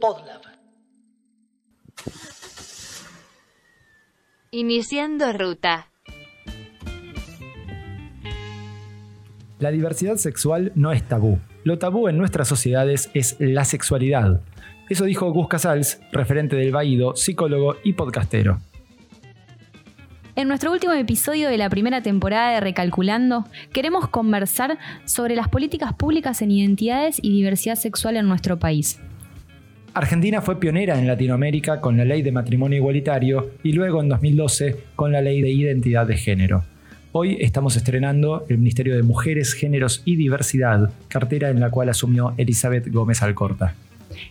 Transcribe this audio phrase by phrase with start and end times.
[0.00, 0.42] Podlab.
[4.50, 5.88] Iniciando ruta.
[9.58, 11.38] La diversidad sexual no es tabú.
[11.64, 14.42] Lo tabú en nuestras sociedades es la sexualidad.
[14.90, 18.58] Eso dijo Gus Casals, referente del Baído, psicólogo y podcastero.
[20.34, 25.92] En nuestro último episodio de la primera temporada de Recalculando, queremos conversar sobre las políticas
[25.92, 28.98] públicas en identidades y diversidad sexual en nuestro país.
[29.92, 34.76] Argentina fue pionera en Latinoamérica con la ley de matrimonio igualitario y luego en 2012
[34.96, 36.64] con la ley de identidad de género.
[37.12, 42.32] Hoy estamos estrenando el Ministerio de Mujeres, Géneros y Diversidad, cartera en la cual asumió
[42.38, 43.74] Elizabeth Gómez Alcorta.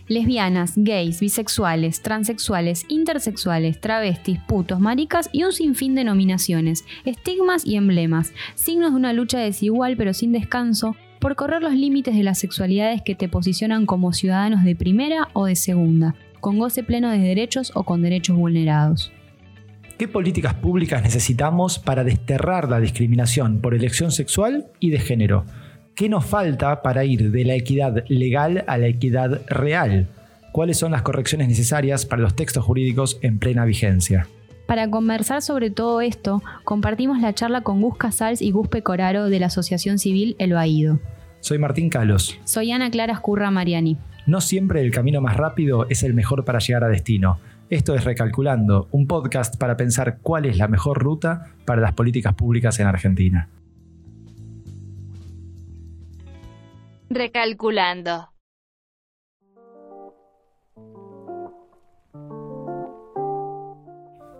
[0.08, 7.76] Lesbianas, gays, bisexuales, transexuales, intersexuales, travestis, putos, maricas y un sinfín de nominaciones, estigmas y
[7.76, 12.38] emblemas, signos de una lucha desigual pero sin descanso por correr los límites de las
[12.40, 17.18] sexualidades que te posicionan como ciudadanos de primera o de segunda, con goce pleno de
[17.18, 19.12] derechos o con derechos vulnerados.
[19.98, 25.44] ¿Qué políticas públicas necesitamos para desterrar la discriminación por elección sexual y de género?
[25.94, 30.08] ¿Qué nos falta para ir de la equidad legal a la equidad real?
[30.50, 34.26] ¿Cuáles son las correcciones necesarias para los textos jurídicos en plena vigencia?
[34.66, 39.38] Para conversar sobre todo esto, compartimos la charla con Gus Casals y Gus Pecoraro de
[39.38, 40.98] la Asociación Civil El Baído.
[41.40, 42.38] Soy Martín Calos.
[42.44, 43.98] Soy Ana Clara Escurra Mariani.
[44.26, 47.38] No siempre el camino más rápido es el mejor para llegar a destino.
[47.68, 52.32] Esto es Recalculando, un podcast para pensar cuál es la mejor ruta para las políticas
[52.34, 53.50] públicas en Argentina.
[57.14, 58.30] Recalculando.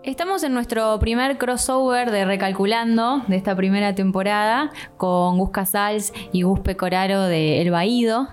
[0.01, 6.41] Estamos en nuestro primer crossover de Recalculando de esta primera temporada con Gus Casals y
[6.41, 8.29] Gus Pecoraro de El Baído.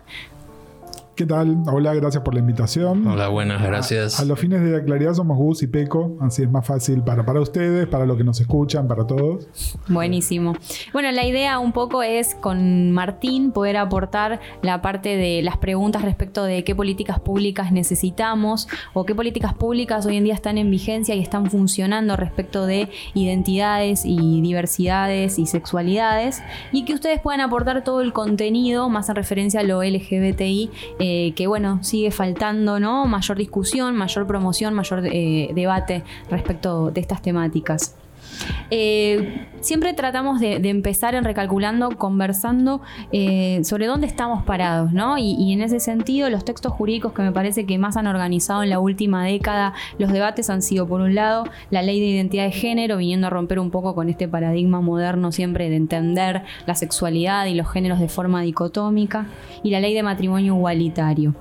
[1.21, 1.65] ¿Qué tal?
[1.71, 3.07] Hola, gracias por la invitación.
[3.07, 4.19] Hola, buenas, gracias.
[4.19, 7.27] A, los fines de la claridad somos Gus y Peco, así es más fácil para,
[7.27, 9.47] para ustedes, para los que nos escuchan, para todos.
[9.87, 10.55] Buenísimo.
[10.95, 16.01] Bueno, la idea un poco es con Martín poder aportar la parte de las preguntas
[16.01, 20.71] respecto de qué políticas públicas necesitamos o qué políticas públicas hoy en día están en
[20.71, 26.43] vigencia y están funcionando respecto de identidades y diversidades y sexualidades
[26.73, 30.71] y que ustedes puedan aportar todo el contenido más en referencia a lo LGBTI.
[30.99, 33.07] Eh, que bueno, sigue faltando, ¿no?
[33.07, 37.97] Mayor discusión, mayor promoción, mayor eh, debate respecto de estas temáticas.
[38.71, 42.81] Eh, siempre tratamos de, empezar en recalculando, conversando
[43.13, 45.19] eh, sobre dónde estamos parados, ¿no?
[45.19, 48.71] Y, en ese sentido, los textos jurídicos que me parece que más han organizado en
[48.71, 52.53] la última década los debates han sido, por un lado, la ley de identidad de
[52.53, 57.47] género, viniendo a romper un poco con este paradigma moderno siempre de entender la sexualidad
[57.47, 59.27] y los géneros de forma dicotómica,
[59.63, 61.35] y la ley de matrimonio igualitario.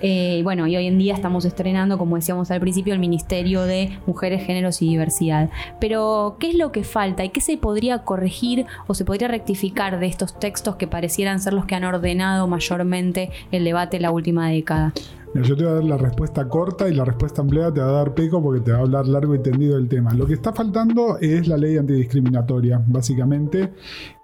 [0.00, 3.98] Eh, bueno, y hoy en día estamos estrenando, como decíamos al principio, el Ministerio de
[4.06, 5.50] Mujeres, Géneros y Diversidad.
[5.80, 9.98] Pero, ¿qué es lo que falta y qué se podría corregir o se podría rectificar
[9.98, 14.50] de estos textos que parecieran ser los que han ordenado mayormente el debate la última
[14.50, 14.92] década?
[15.34, 17.92] Yo te voy a dar la respuesta corta y la respuesta ampliada te va a
[17.92, 20.14] dar Peco porque te va a hablar largo y tendido del tema.
[20.14, 23.72] Lo que está faltando es la ley antidiscriminatoria, básicamente,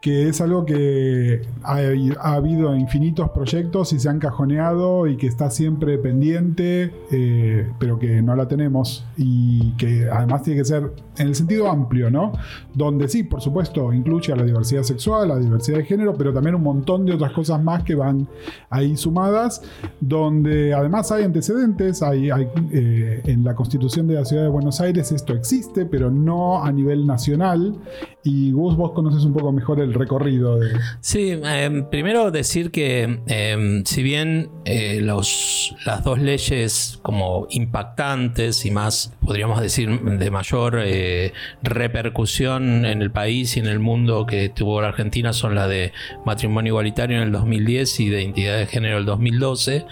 [0.00, 5.50] que es algo que ha, habido infinitos proyectos y se han cajoneado y que está
[5.50, 11.28] siempre pendiente, eh, pero que no la tenemos y que además tiene que ser en
[11.28, 12.32] el sentido amplio, ¿no?
[12.74, 16.32] Donde sí, por supuesto, incluye a la diversidad sexual, a la diversidad de género, pero
[16.32, 18.28] también un montón de otras cosas más que van
[18.70, 19.62] ahí sumadas,
[20.00, 25.10] donde además hay antecedentes, hay, eh, en la constitución de la ciudad de Buenos Aires
[25.12, 27.74] esto existe, pero no a nivel nacional.
[28.26, 30.72] Y Gus, vos conoces un poco mejor el recorrido de...
[31.00, 38.64] Sí, em, primero decir que em, si bien eh, los, las dos leyes como impactantes
[38.64, 44.24] y más, podríamos decir, de mayor eh, repercusión en el país y en el mundo
[44.24, 45.92] que tuvo la Argentina son la de
[46.24, 49.84] matrimonio igualitario en el 2010 y de identidad de género en el 2012,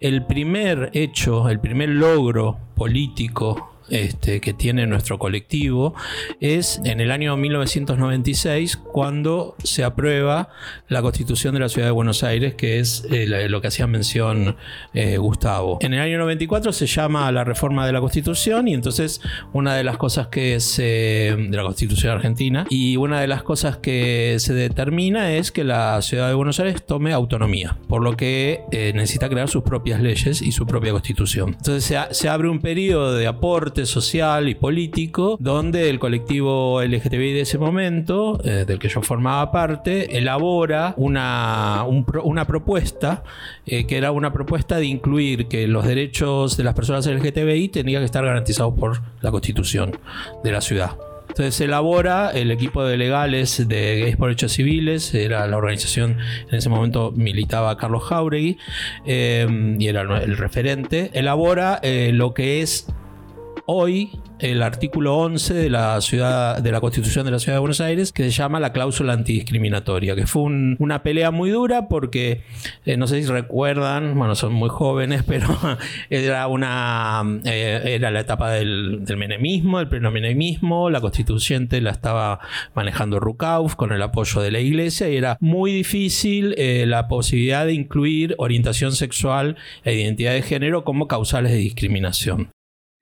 [0.00, 5.94] el primer hecho, el primer logro político este, que tiene nuestro colectivo
[6.40, 10.50] es en el año 1996 cuando se aprueba
[10.88, 14.56] la constitución de la ciudad de Buenos Aires, que es eh, lo que hacía mención
[14.94, 15.78] eh, Gustavo.
[15.80, 19.20] En el año 94 se llama la reforma de la constitución y entonces
[19.52, 21.36] una de las cosas que se...
[21.38, 26.00] de la constitución argentina y una de las cosas que se determina es que la
[26.02, 30.42] ciudad de Buenos Aires tome autonomía, por lo que eh, necesita crear sus propias leyes
[30.42, 31.54] y su propia constitución.
[31.58, 37.32] Entonces se, se abre un periodo de aporte social y político, donde el colectivo LGTBI
[37.32, 43.22] de ese momento, eh, del que yo formaba parte, elabora una, una propuesta,
[43.66, 48.02] eh, que era una propuesta de incluir que los derechos de las personas LGTBI tenían
[48.02, 49.98] que estar garantizados por la Constitución
[50.42, 50.96] de la ciudad.
[51.28, 56.16] Entonces se elabora el equipo de legales de Gays por Hechos Civiles, era la organización,
[56.50, 58.58] en ese momento militaba Carlos Jauregui
[59.06, 61.80] eh, y era el referente, elabora
[62.12, 62.86] lo que es
[63.70, 64.10] hoy
[64.40, 68.12] el artículo 11 de la ciudad de la Constitución de la Ciudad de Buenos Aires
[68.12, 72.42] que se llama la cláusula antidiscriminatoria, que fue un- una pelea muy dura porque
[72.86, 75.48] eh, no sé si recuerdan, bueno, son muy jóvenes, pero
[76.08, 82.40] era una eh, era la etapa del, menemismo, el pleno menemismo, la constituyente la estaba
[82.74, 87.66] manejando Rukauf con el apoyo de la iglesia y era muy difícil eh, la posibilidad
[87.66, 92.50] de incluir orientación sexual e identidad de género como causales de discriminación.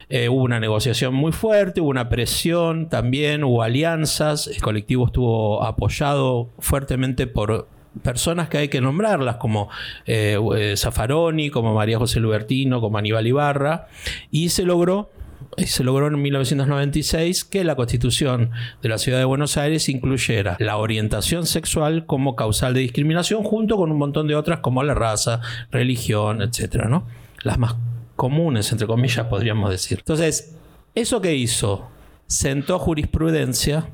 [0.08, 5.64] Eh, hubo una negociación muy fuerte, hubo una presión también, hubo alianzas, el colectivo estuvo
[5.64, 7.68] apoyado fuertemente por
[8.02, 9.68] personas que hay que nombrarlas, como
[10.06, 13.88] eh, eh, Zaffaroni, como María José Lubertino, como Aníbal Ibarra,
[14.30, 15.10] y se logró
[15.58, 18.50] se logró en 1996 que la constitución
[18.82, 23.76] de la ciudad de Buenos Aires incluyera la orientación sexual como causal de discriminación junto
[23.76, 27.06] con un montón de otras como la raza, religión, etcétera, ¿no?
[27.42, 27.76] Las más
[28.16, 29.98] comunes, entre comillas, podríamos decir.
[29.98, 30.56] Entonces,
[30.94, 31.88] ¿eso que hizo?
[32.26, 33.88] Sentó jurisprudencia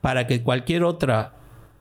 [0.00, 1.34] para que cualquier otra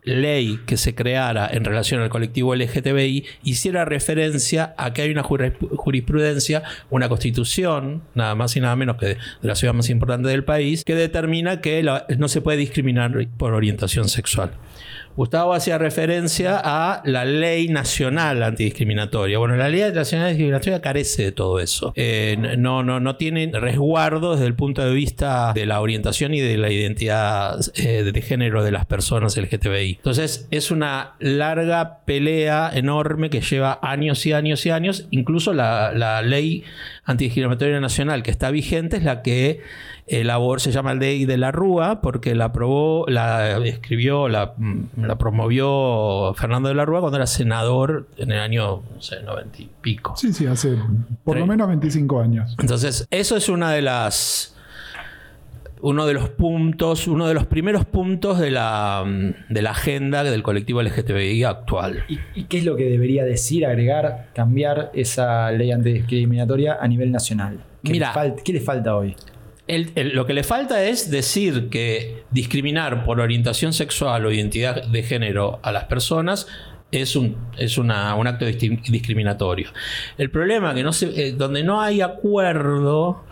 [0.03, 5.23] ley que se creara en relación al colectivo LGTBI hiciera referencia a que hay una
[5.23, 10.27] juris- jurisprudencia, una constitución, nada más y nada menos que de, la ciudad más importante
[10.29, 11.87] del país, que determina que
[12.17, 14.51] no se puede discriminar por orientación sexual.
[15.15, 19.37] Gustavo hacía referencia a la ley nacional antidiscriminatoria.
[19.37, 21.93] Bueno, la ley nacional antidiscriminatoria carece de todo eso.
[21.95, 26.41] Eh, no, no, no tiene resguardo desde el punto de vista de la orientación y
[26.41, 29.95] de la identidad eh, de género de las personas LGTBI.
[29.97, 35.07] Entonces, es una larga pelea enorme que lleva años y años y años.
[35.11, 36.63] Incluso la, la ley
[37.05, 39.61] antidiscriminatoria nacional que está vigente es la que
[40.07, 44.53] elaboró, se llama Ley de la Rúa, porque la aprobó, la escribió, la,
[44.97, 49.61] la promovió Fernando de la Rúa cuando era senador en el año, no sé, 90
[49.61, 50.15] y pico.
[50.17, 50.75] Sí, sí, hace
[51.23, 52.55] por lo menos 25 años.
[52.59, 54.49] Entonces, eso es una de las.
[55.81, 59.03] Uno de los puntos, uno de los primeros puntos de la,
[59.49, 62.05] de la agenda del colectivo LGTBI actual.
[62.07, 67.11] ¿Y, y qué es lo que debería decir, agregar, cambiar esa ley antidiscriminatoria a nivel
[67.11, 67.59] nacional?
[67.83, 68.13] ¿Qué, Mira.
[68.13, 69.13] le, fal- qué le falta hoy?
[69.67, 75.59] Lo que le falta es decir que discriminar por orientación sexual o identidad de género
[75.63, 76.47] a las personas
[76.91, 79.69] es un, es una- un acto discriminatorio.
[80.17, 83.23] El problema que no se, eh, donde no hay acuerdo,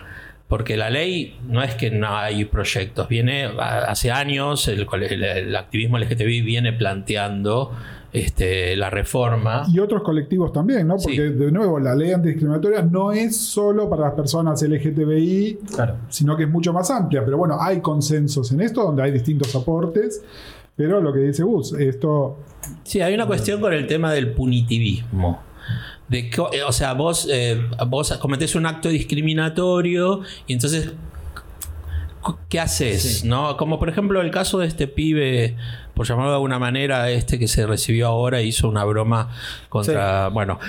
[0.48, 5.56] porque la ley no es que no hay proyectos, viene hace años el, el- el
[5.56, 7.78] activismo LGTBI viene planteando
[8.14, 9.64] este, la reforma.
[9.72, 10.98] Y otros colectivos también, ¿no?
[10.98, 11.34] Porque, Sí.
[11.34, 15.98] de nuevo, la ley antidiscriminatoria no es solo para las personas LGTBI, Claro.
[16.10, 17.24] sino que es mucho más amplia.
[17.24, 20.24] Pero bueno, hay consensos en esto, donde hay distintos aportes.
[20.76, 22.38] Pero lo que dice Gus, esto
[22.84, 25.42] Sí, hay una cuestión con el tema del punitivismo.
[26.08, 26.30] De
[26.68, 30.92] o sea, vos, eh, vos cometés un acto discriminatorio y entonces,
[32.50, 33.20] ¿qué haces?
[33.20, 33.28] Sí.
[33.28, 33.58] ¿No?
[33.58, 35.56] Como por ejemplo el caso de este pibe,
[35.94, 39.30] por llamarlo de alguna manera, este que se recibió ahora e hizo una broma
[39.70, 40.30] contra.
[40.30, 40.60] Bueno.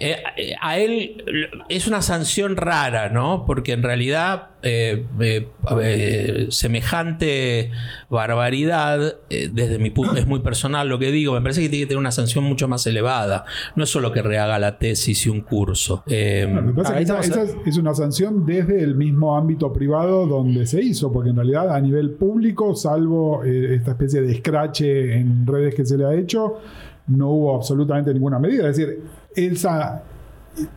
[0.00, 1.24] Eh, a él
[1.68, 3.44] es una sanción rara, ¿no?
[3.46, 5.48] Porque en realidad eh, eh,
[5.80, 7.70] eh, semejante
[8.10, 11.84] barbaridad, eh, desde mi punto, es muy personal lo que digo, me parece que tiene
[11.84, 13.44] que tener una sanción mucho más elevada.
[13.76, 16.02] No es solo que rehaga la tesis y un curso.
[16.06, 19.72] Eh, pasa Ahí es que esa, esa es, es una sanción desde el mismo ámbito
[19.72, 24.32] privado donde se hizo, porque en realidad a nivel público, salvo eh, esta especie de
[24.32, 26.60] escrache en redes que se le ha hecho,
[27.08, 28.68] no hubo absolutamente ninguna medida.
[28.68, 29.02] Es decir,
[29.34, 30.02] esa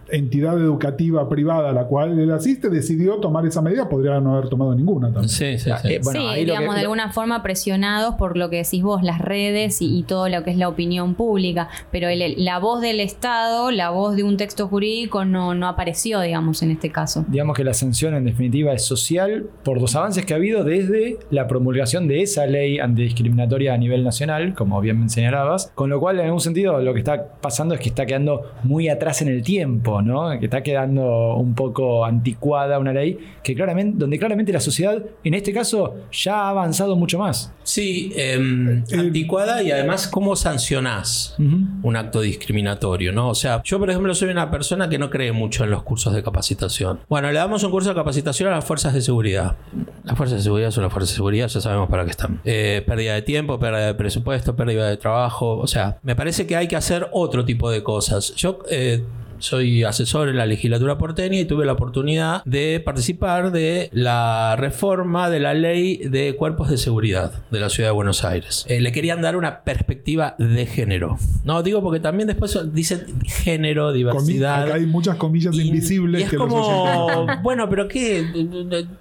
[0.09, 4.49] entidad educativa privada a la cual él asiste decidió tomar esa medida, podría no haber
[4.49, 5.29] tomado ninguna también.
[5.29, 5.87] sí, sí, sí.
[5.93, 8.81] Eh, bueno, sí, ahí lo digamos, que- de alguna forma presionados por lo que decís
[8.83, 11.69] vos, las redes y, y todo lo que es la opinión pública.
[11.91, 16.19] Pero el- la voz del Estado, la voz de un texto jurídico no, no apareció,
[16.21, 17.25] digamos, en este caso.
[17.27, 21.19] Digamos que la sanción en definitiva es social por los avances que ha habido desde
[21.29, 26.19] la promulgación de esa ley antidiscriminatoria a nivel nacional, como bien señalabas, con lo cual
[26.19, 29.43] en algún sentido lo que está pasando es que está quedando muy atrás en el
[29.43, 30.37] tiempo tiempo, ¿no?
[30.39, 35.33] Que está quedando un poco anticuada una ley que claramente, donde claramente la sociedad, en
[35.33, 37.53] este caso, ya ha avanzado mucho más.
[37.63, 43.29] Sí, em, anticuada y además cómo sancionás un acto discriminatorio, ¿no?
[43.29, 46.13] O sea, yo por ejemplo soy una persona que no cree mucho en los cursos
[46.13, 46.99] de capacitación.
[47.07, 49.55] Bueno, le damos un curso de capacitación a las fuerzas de seguridad.
[50.03, 52.41] Las fuerzas de seguridad son las fuerzas de seguridad, ya sabemos para qué están.
[52.43, 55.57] Eh, pérdida de tiempo, pérdida de presupuesto, pérdida de trabajo.
[55.57, 58.33] O sea, me parece que hay que hacer otro tipo de cosas.
[58.35, 59.03] Yo eh,
[59.39, 65.29] soy asesor en la legislatura porteña y tuve la oportunidad de participar de la reforma
[65.29, 68.65] de la ley de cuerpos de seguridad de la ciudad de Buenos Aires.
[68.67, 71.17] Eh, le querían dar una perspectiva de género.
[71.43, 74.63] No, digo porque también después dicen género, diversidad.
[74.63, 78.25] Acá hay muchas comillas invisibles y es que como, bueno, pero ¿qué,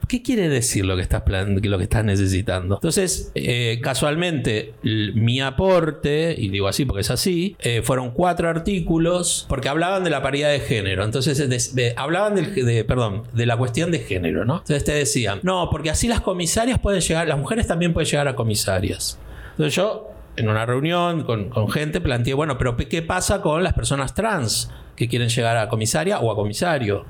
[0.06, 2.76] ¿qué quiere decir lo que estás, lo que estás necesitando?
[2.76, 9.46] Entonces, eh, casualmente, mi aporte, y digo así porque es así, eh, fueron cuatro artículos
[9.48, 11.04] porque hablaban de la paridad de género.
[11.04, 14.58] Entonces hablaban de, perdón, de la cuestión de género, ¿no?
[14.58, 18.28] Entonces te decían, no, porque así las comisarias pueden llegar, las mujeres también pueden llegar
[18.28, 19.18] a comisarias.
[19.52, 23.72] Entonces yo, en una reunión con, con gente, planteé, bueno, pero ¿qué pasa con las
[23.72, 27.06] personas trans que quieren llegar a comisaria o a comisario?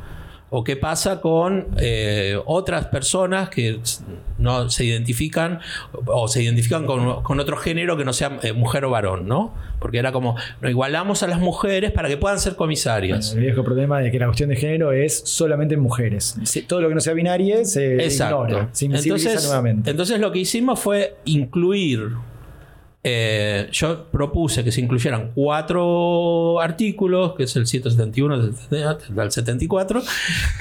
[0.50, 3.81] ¿O qué pasa con eh, otras personas que
[4.38, 5.61] no se identifican
[6.07, 9.52] o se identifican con, otro género que no sea eh, mujer o varón, ¿no?
[9.78, 13.35] Porque era como, nos igualamos a las mujeres para que puedan ser comisarias.
[13.35, 16.37] el viejo problema de que la cuestión de género es solamente mujeres.
[16.67, 19.90] Todo lo que no sea binario se ignora, se entonces, nuevamente.
[19.90, 22.12] Entonces lo que hicimos fue incluir
[23.11, 28.38] eh, yo propuse que se incluyeran cuatro artículos, que es el 171
[28.69, 30.03] del 74,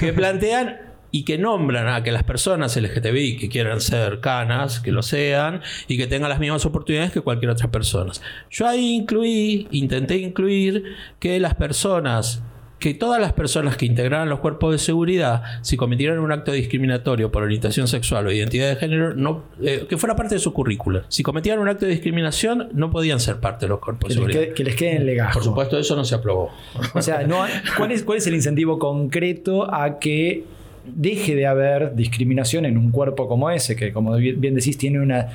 [0.00, 0.76] que plantean
[1.10, 5.62] y que nombran a que las personas LGTBI que quieran ser canas, que lo sean,
[5.86, 8.12] y que tengan las mismas oportunidades que cualquier otra persona.
[8.50, 12.42] Yo ahí incluí, intenté incluir que las personas
[12.78, 17.32] que todas las personas que integraran los cuerpos de seguridad, si cometieran un acto discriminatorio
[17.32, 21.04] por orientación sexual o identidad de género, no, eh, que fuera parte de su currícula.
[21.08, 24.54] Si cometían un acto de discriminación, no podían ser parte de los cuerpos de seguridad.
[24.54, 25.34] que les quede en legajo.
[25.34, 26.50] Por supuesto, eso no se aprobó.
[26.94, 27.44] O sea, no,
[27.76, 30.44] ¿cuál, es, ¿cuál es el incentivo concreto a que
[30.94, 35.28] deje de haber discriminación en un cuerpo como ese, que como bien decís tiene una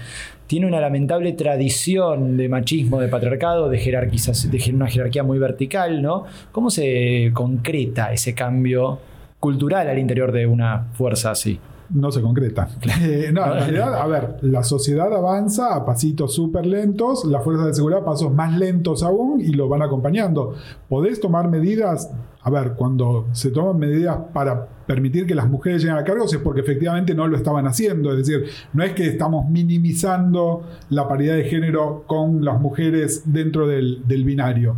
[0.54, 6.26] tiene una lamentable tradición de machismo, de patriarcado, de, de una jerarquía muy vertical, ¿no?
[6.52, 9.00] ¿Cómo se concreta ese cambio
[9.40, 11.60] cultural al interior de una fuerza así?
[11.90, 12.70] no se concreta.
[13.02, 17.66] Eh, no, en realidad, a ver, la sociedad avanza a pasitos súper lentos, las fuerzas
[17.66, 20.54] de seguridad a pasos más lentos aún y lo van acompañando.
[20.88, 22.12] Podés tomar medidas,
[22.46, 26.40] a ver, cuando se toman medidas para permitir que las mujeres lleguen a cargos es
[26.40, 28.12] porque efectivamente no lo estaban haciendo.
[28.12, 33.66] Es decir, no es que estamos minimizando la paridad de género con las mujeres dentro
[33.66, 34.76] del, del binario.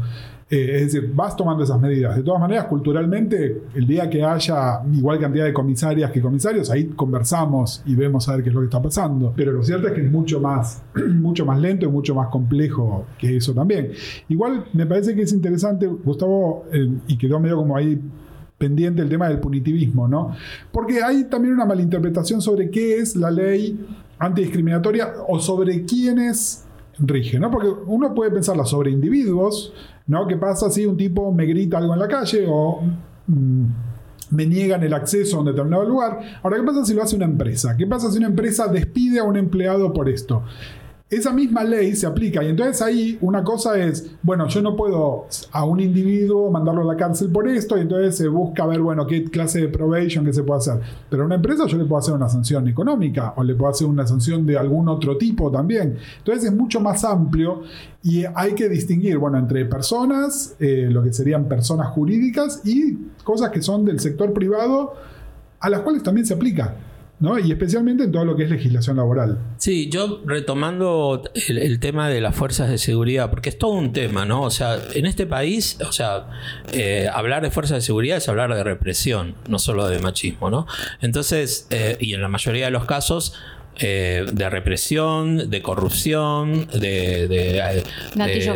[0.48, 2.16] Eh, es decir, vas tomando esas medidas.
[2.16, 6.86] De todas maneras, culturalmente, el día que haya igual cantidad de comisarias que comisarios, ahí
[6.90, 9.34] conversamos y vemos a ver qué es lo que está pasando.
[9.36, 13.08] Pero lo cierto es que es mucho más, mucho más lento y mucho más complejo
[13.18, 13.92] que eso también.
[14.30, 18.00] Igual me parece que es interesante, Gustavo, eh, y quedó medio como ahí
[18.60, 20.32] pendiente el tema del punitivismo, ¿no?
[20.72, 23.84] Porque hay también una malinterpretación sobre qué es la ley
[24.20, 26.66] antidiscriminatoria o sobre quiénes
[27.00, 27.52] rige, ¿no?
[27.52, 29.74] Porque uno puede pensarla sobre individuos,
[30.08, 30.28] ¿no?
[30.28, 32.82] ¿Qué pasa si un tipo me grita algo en la calle o
[33.28, 33.66] mm,
[34.32, 36.20] me niegan el acceso a un determinado lugar?
[36.44, 37.76] Ahora, ¿qué pasa si lo hace una empresa?
[37.78, 40.44] ¿Qué pasa si una empresa despide a un empleado por esto?
[41.08, 45.28] Esa misma ley se aplica y entonces ahí una cosa es, bueno, yo no puedo
[45.52, 49.06] a un individuo mandarlo a la cárcel por esto y entonces se busca ver, bueno,
[49.06, 50.80] qué clase de probation que se puede hacer.
[51.08, 53.86] Pero a una empresa yo le puedo hacer una sanción económica o le puedo hacer
[53.86, 55.96] una sanción de algún otro tipo también.
[56.18, 57.62] Entonces es mucho más amplio
[58.02, 63.52] y hay que distinguir, bueno, entre personas, eh, lo que serían personas jurídicas y cosas
[63.52, 64.96] que son del sector privado
[65.60, 66.76] a las cuales también se aplica.
[67.20, 67.40] ¿No?
[67.40, 69.40] Y especialmente en todo lo que es legislación laboral.
[69.58, 74.26] Sí, yo retomando el, tema de las fuerzas de seguridad, porque es todo un tema,
[74.26, 74.42] ¿no?
[74.42, 76.28] O sea, en este país, o sea,
[76.74, 80.68] eh, hablar de fuerzas de seguridad es hablar de represión, no solo de machismo, ¿no?
[81.02, 83.34] Entonces, eh, y en la mayoría de los casos,
[83.78, 87.28] eh, de represión, de corrupción, de...
[87.28, 87.84] de,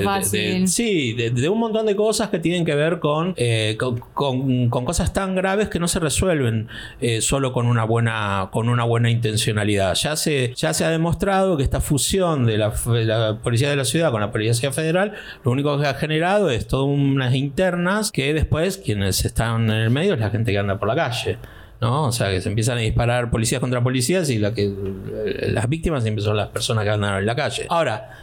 [0.04, 0.68] fácil.
[0.68, 5.36] sí, de, un montón de cosas que tienen que ver con, eh, con, cosas tan
[5.36, 6.68] graves que no se resuelven
[7.02, 9.96] eh, solo con una, buena, con una buena intencionalidad.
[9.96, 13.86] Ya se, ya se ha demostrado que esta fusión de la, la Policía de la
[13.86, 18.34] Ciudad con la Policía Federal, lo único que ha generado es todas unas internas que
[18.34, 21.38] después quienes están en el medio es la gente que anda por la calle.
[21.82, 22.06] ¿No?
[22.06, 26.38] O sea, que se empiezan a disparar policías contra policías y las víctimas siempre son
[26.38, 27.66] las personas que andan en la calle.
[27.70, 28.18] Ahora,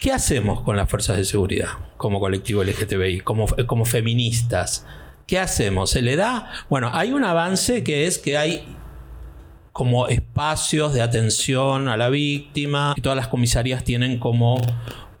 [0.00, 4.86] ¿qué hacemos con las fuerzas de seguridad como colectivo LGTBI, como, como feministas?
[5.26, 5.90] ¿Qué hacemos?
[5.90, 6.50] ¿Se le da?
[6.68, 8.64] Bueno, hay un avance que es que hay
[9.72, 14.60] como espacios de atención a la víctima y todas las comisarías tienen como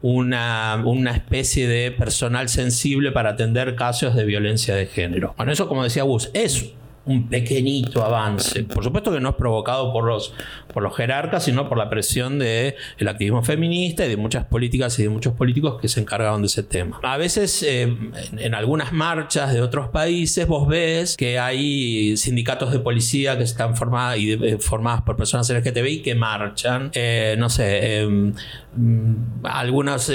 [0.02, 5.32] una, una, especie de personal sensible para atender casos de violencia de género.
[5.36, 6.74] Bueno, eso como decía Gus, es
[7.04, 8.62] un pequeñito avance.
[8.64, 10.32] Por supuesto que no es provocado por los,
[10.72, 14.98] por los jerarcas, sino por la presión del el activismo feminista y de muchas políticas
[14.98, 17.00] y de muchos políticos que se encargaron de ese tema.
[17.02, 17.92] A veces eh,
[18.36, 23.76] en, algunas marchas de otros países vos ves que hay sindicatos de policía que están
[23.76, 26.90] formadas y eh, formadas por personas LGTBI que marchan.
[26.94, 28.32] Eh, no sé, em,
[28.76, 30.12] mm, algunos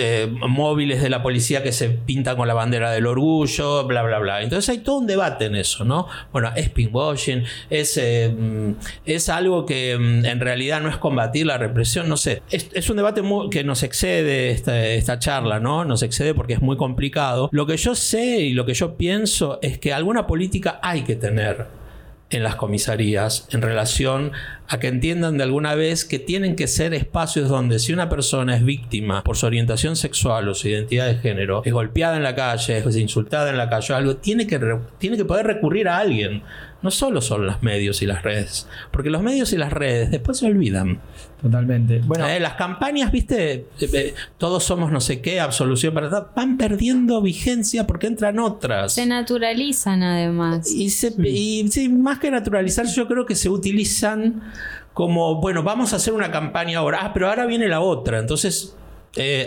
[0.48, 4.42] móviles de la policía que se pintan con la bandera del orgullo, bla, bla, bla.
[4.42, 6.08] Entonces hay todo un debate en eso, ¿no?
[6.32, 8.72] Bueno, es pinkwashing, es, mm,
[9.06, 12.42] es algo que mm, en realidad no es combatir la represión, no sé.
[12.52, 15.84] Es, un debate que nos excede esta, charla, ¿no?
[15.84, 17.50] Nos excede porque es muy complicado.
[17.52, 21.16] Lo que yo sé y lo que yo pienso es que alguna política hay que
[21.16, 21.66] tener
[22.30, 24.32] en las comisarías en relación
[24.68, 28.56] a que entiendan de alguna vez que tienen que ser espacios donde si una persona
[28.56, 32.36] es víctima por su orientación sexual o su identidad de género, es golpeada en la
[32.36, 34.60] calle, es insultada en la calle o algo, tiene que,
[34.98, 36.44] tiene que poder recurrir a alguien
[36.82, 40.38] no solo son los medios y las redes, porque los medios y las redes después
[40.38, 41.00] se olvidan.
[41.42, 42.00] Totalmente.
[42.00, 46.28] Bueno, eh, las campañas, viste, eh, eh, todos somos no sé qué, absolución, ¿verdad?
[46.36, 48.94] Van perdiendo vigencia porque entran otras.
[48.94, 50.72] Se naturalizan además.
[50.72, 51.90] Y, sí.
[51.90, 54.42] más que naturalizar, yo creo que se utilizan
[54.94, 58.20] como, bueno, vamos a hacer una campaña ahora, ah, pero ahora viene la otra.
[58.20, 58.76] Entonces,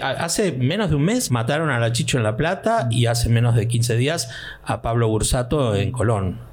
[0.02, 3.54] hace menos de un mes mataron a la Chicho en La Plata y hace menos
[3.54, 4.30] de 15 días
[4.64, 6.49] a Pablo Bursato en Colón.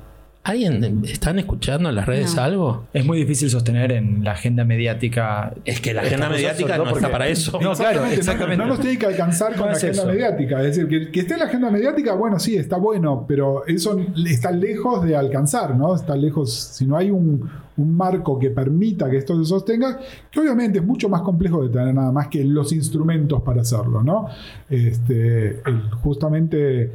[0.47, 2.85] ¿Alguien están escuchando en las redes algo?
[2.93, 5.53] Es muy difícil sostener en la agenda mediática.
[5.65, 7.59] Es que la agenda mediática no está para eso.
[7.67, 8.63] No, claro, exactamente.
[8.63, 10.61] No, nos tiene que alcanzar con la agenda mediática.
[10.61, 14.51] Es decir, que, esté en la agenda mediática, bueno, sí, está bueno, pero eso está
[14.51, 15.93] lejos de alcanzar, ¿no?
[15.93, 16.53] Está lejos.
[16.53, 19.99] Si no hay un, marco que permita que esto se sostenga,
[20.31, 24.01] que obviamente es mucho más complejo de tener nada más que los instrumentos para hacerlo,
[24.01, 24.29] ¿no?
[24.69, 25.61] Este,
[26.01, 26.91] justamente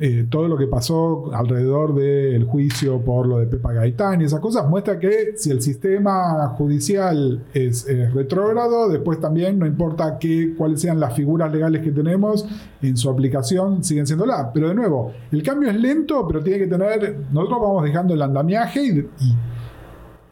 [0.00, 4.40] eh, todo lo que pasó alrededor del juicio por lo de Pepa Gaitán y esas
[4.40, 10.80] cosas muestra que si el sistema judicial es, retrógrado, después también no importa qué, cuáles
[10.80, 12.46] sean las figuras legales que tenemos,
[12.80, 14.52] en su aplicación siguen siendo la.
[14.52, 18.22] Pero de nuevo, el cambio es lento, pero tiene que tener, nosotros vamos dejando el
[18.22, 19.06] andamiaje y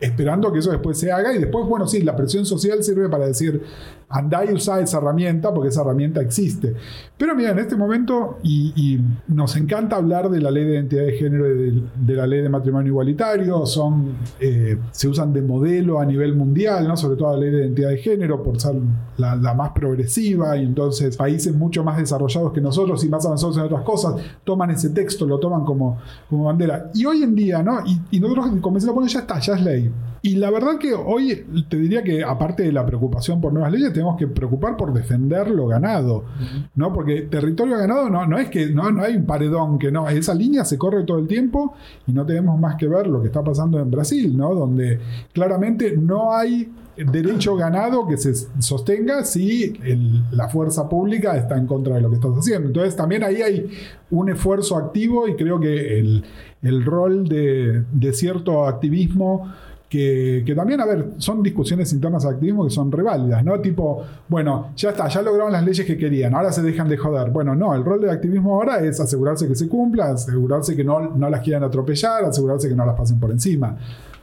[0.02, 3.26] esperando que eso después se haga y después, bueno, sí, la presión social sirve para
[3.26, 3.62] decir,
[4.12, 6.74] andá y usá esa herramienta porque esa herramienta existe.
[7.16, 11.12] Pero mira, en este momento, y, nos encanta hablar de la ley de identidad de
[11.12, 16.04] género y de, la ley de matrimonio igualitario, son, eh, se usan de modelo a
[16.04, 16.96] nivel mundial, ¿no?
[16.96, 18.74] sobre todo la ley de identidad de género por ser
[19.16, 23.64] la, más progresiva y entonces países mucho más desarrollados que nosotros y más avanzados en
[23.64, 25.98] otras cosas toman ese texto, lo toman como,
[26.28, 26.90] como bandera.
[26.94, 27.80] Y hoy en día, ¿no?
[27.86, 29.92] Y, y nosotros comenzamos a poner, ya está, ya es ley.
[30.24, 33.92] Y la verdad que hoy te diría que aparte de la preocupación por nuevas leyes,
[33.92, 36.24] tenemos que preocupar por defender lo ganado,
[36.76, 36.92] ¿no?
[36.92, 40.32] Porque territorio ganado no, no es que no, no hay un paredón, que no, esa
[40.32, 41.74] línea se corre todo el tiempo
[42.06, 44.54] y no tenemos más que ver lo que está pasando en Brasil, ¿no?
[44.54, 45.00] Donde
[45.32, 49.72] claramente no hay derecho ganado que se sostenga si
[50.30, 52.68] la fuerza pública está en contra de lo que estás haciendo.
[52.68, 53.70] Entonces también ahí hay
[54.10, 59.52] un esfuerzo activo y creo que el, rol de, de cierto activismo
[59.92, 63.60] que, también, a ver, son discusiones internas de activismo que son reválidas, ¿no?
[63.60, 67.30] Tipo, bueno, ya está, ya lograron las leyes que querían, ahora se dejan de joder.
[67.30, 71.10] Bueno, no, el rol del activismo ahora es asegurarse que se cumplan, asegurarse que no,
[71.14, 73.76] no las quieran atropellar, asegurarse que no las pasen por encima.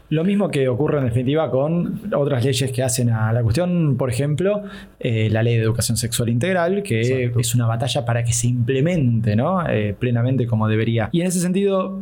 [0.09, 4.09] Lo mismo que ocurre en definitiva con otras leyes que hacen a la cuestión, por
[4.09, 4.63] ejemplo,
[4.99, 9.35] eh, la ley de educación sexual integral, que es una batalla para que se implemente
[9.35, 9.69] ¿no?
[9.69, 11.09] Eh, plenamente como debería.
[11.11, 11.99] Y en ese sentido,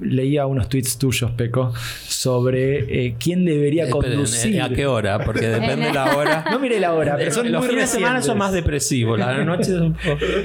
[0.00, 1.72] leía unos tweets tuyos, Peco,
[2.06, 4.60] sobre eh, quién debería conducir.
[4.62, 5.24] ¿A qué hora?
[5.24, 6.44] Porque depende de la hora.
[6.50, 9.18] No miré la hora, pero son los fines de semana son más depresivos.
[9.18, 9.72] La noche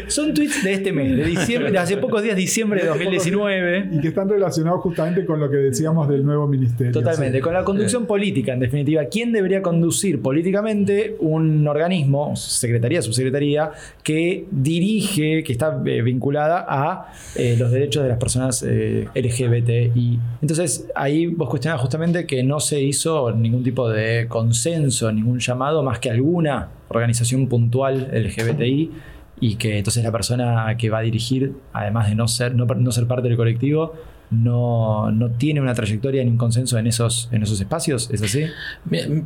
[0.08, 3.90] son tweets de este mes, de diciembre, de hace pocos días, diciembre de 2019.
[3.94, 6.92] Y que están relacionados justamente con lo que decíamos del nuevo ministerio.
[6.92, 9.06] Totalmente, con la conducción política, en definitiva.
[9.06, 13.72] ¿Quién debería conducir políticamente un organismo, secretaría, subsecretaría,
[14.04, 19.45] que dirige, que está eh, vinculada a eh, los derechos de las personas LGBT?
[19.46, 20.20] LGBTI.
[20.42, 25.84] Entonces ahí vos cuestionabas justamente que no se hizo ningún tipo de consenso, ningún llamado,
[25.84, 28.92] más que alguna organización puntual LGBTI
[29.40, 33.08] y que entonces la persona que va a dirigir, además de no ser, no, ser
[33.08, 33.94] parte del colectivo,
[34.32, 38.46] no, tiene una trayectoria ni un consenso en esos, en esos espacios, ¿es así?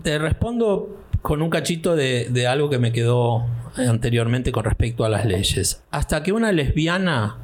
[0.03, 3.45] te respondo con un cachito de, de algo que me quedó
[3.77, 5.83] anteriormente con respecto a las leyes.
[5.91, 7.37] Hasta que una lesbiana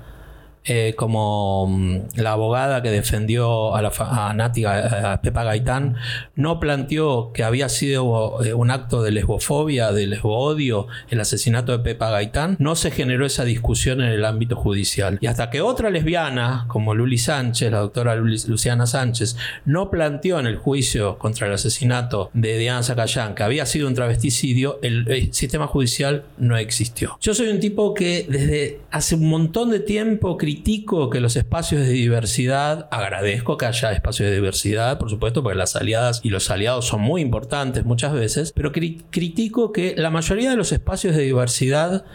[0.65, 5.95] eh, como mm, la abogada que defendió a, la, a Nati, a Pepa Gaitán,
[6.35, 11.79] no planteó que había sido eh, un acto de lesbofobia, de lesboodio, el asesinato de
[11.79, 15.17] Pepa Gaitán, no se generó esa discusión en el ámbito judicial.
[15.21, 20.47] Y hasta que otra lesbiana, como Luli Sánchez, la doctora Luciana Sánchez, no planteó en
[20.47, 25.33] el juicio contra el asesinato de Diana Zacayán que había sido un travesticidio, el, el
[25.33, 27.17] sistema judicial no existió.
[27.21, 31.81] Yo soy un tipo que desde hace un montón de tiempo critico que los espacios
[31.81, 36.49] de diversidad, agradezco que haya espacios de diversidad, por supuesto, porque las aliadas y los
[36.49, 41.15] aliados son muy importantes muchas veces, pero cri- critico que la mayoría de los espacios
[41.15, 42.05] de diversidad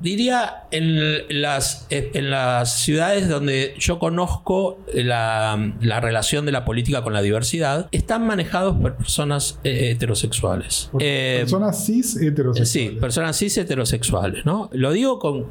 [0.00, 7.02] Diría en las, en las ciudades donde yo conozco la, la relación de la política
[7.02, 10.88] con la diversidad, están manejados por personas eh, heterosexuales.
[10.90, 12.68] Por Eh, personas cis heterosexuales.
[12.68, 14.68] Sí, personas cis heterosexuales, ¿no?
[14.72, 15.46] Lo digo con.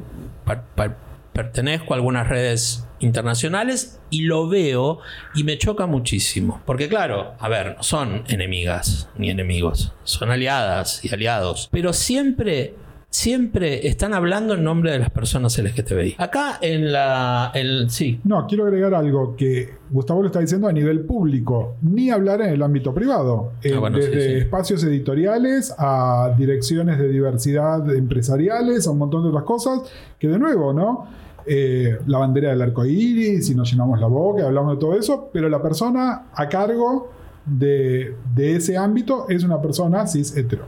[1.34, 4.98] Pertenezco a algunas redes internacionales y lo veo
[5.34, 6.62] y me choca muchísimo.
[6.64, 11.68] Porque, claro, a ver, no son enemigas ni enemigos, son aliadas y aliados.
[11.70, 12.74] Pero siempre.
[13.10, 16.16] Siempre están hablando en nombre de las personas LGTBI.
[16.18, 17.52] Acá en la.
[17.54, 18.18] en- sí.
[18.24, 22.48] No, quiero agregar algo que Gustavo lo está diciendo a nivel público, ni hablar en
[22.48, 24.34] el ámbito privado, Eh, Ah, sí, desde sí.
[24.38, 29.82] espacios editoriales a direcciones de diversidad empresariales, a un montón de otras cosas,
[30.18, 31.06] que de nuevo, ¿no?
[31.46, 35.30] Eh, la bandera del arco iris, y nos llenamos la boca, hablamos de todo eso,
[35.32, 37.12] pero la persona a cargo
[37.44, 40.64] de, de ese ámbito es una persona cis hetero.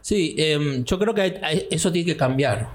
[0.00, 1.40] Sí, em, yo creo que
[1.70, 2.68] eso tiene que cambiar.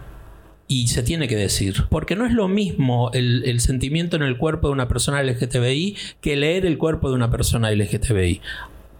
[0.67, 1.85] Y se tiene que decir.
[1.89, 6.37] Porque no es lo mismo el sentimiento en el cuerpo de una persona LGTBI que
[6.37, 8.41] leer el cuerpo de una persona LGTBI.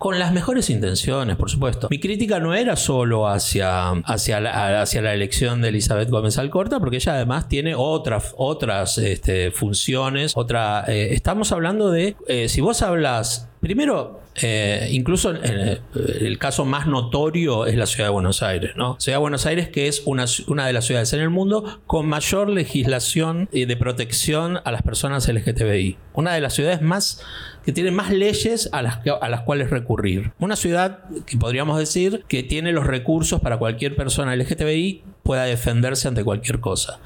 [0.02, 1.88] Con las mejores intenciones, por supuesto.
[1.92, 7.14] Mi crítica no era solo hacia, hacia, la, elección de Elizabeth Gómez Alcorta, porque ella
[7.14, 10.32] además tiene otras, otras este, funciones.
[10.36, 16.64] Otra, eh, estamos hablando de, eh, si vos hablas, primero, eh, incluso en el caso
[16.64, 18.96] más notorio es la ciudad de Buenos Aires, ¿no?
[19.00, 22.08] Ciudad de Buenos Aires, que es una, una de las ciudades en el mundo con
[22.08, 25.98] mayor legislación eh, de protección a las personas LGTBI.
[26.14, 27.22] Una de las ciudades más
[27.66, 30.32] que tiene más leyes a las, a las cuales recurrir.
[30.40, 36.08] Una ciudad que podríamos decir que tiene los recursos para cualquier persona LGTBI pueda defenderse
[36.08, 37.00] ante cualquier cosa.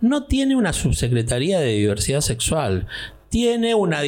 [0.00, 2.86] No tiene una subsecretaría de diversidad sexual.
[3.34, 3.98] Tiene una,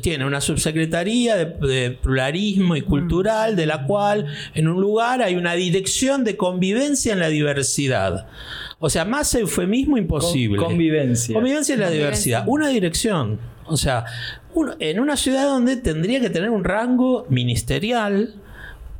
[0.00, 5.36] tiene una subsecretaría de, de pluralismo y cultural, de la cual en un lugar hay
[5.36, 8.26] una dirección de convivencia en la diversidad.
[8.80, 10.58] O sea, más eufemismo imposible.
[10.58, 11.32] Con- convivencia.
[11.32, 12.40] Convivencia en la Convivencia.
[12.40, 12.44] diversidad.
[12.48, 13.38] Una dirección.
[13.66, 14.04] O sea,
[14.80, 18.34] en una ciudad donde tendría que tener un rango ministerial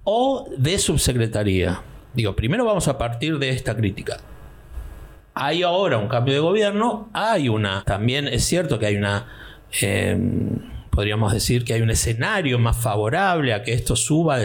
[0.05, 1.83] o de subsecretaría.
[2.15, 4.19] Digo, primero vamos a partir de esta crítica.
[5.35, 9.27] Hay ahora un cambio de gobierno, hay una, también es cierto que hay una,
[9.81, 10.19] eh,
[10.91, 14.39] podríamos decir que hay un escenario más favorable a que esto suba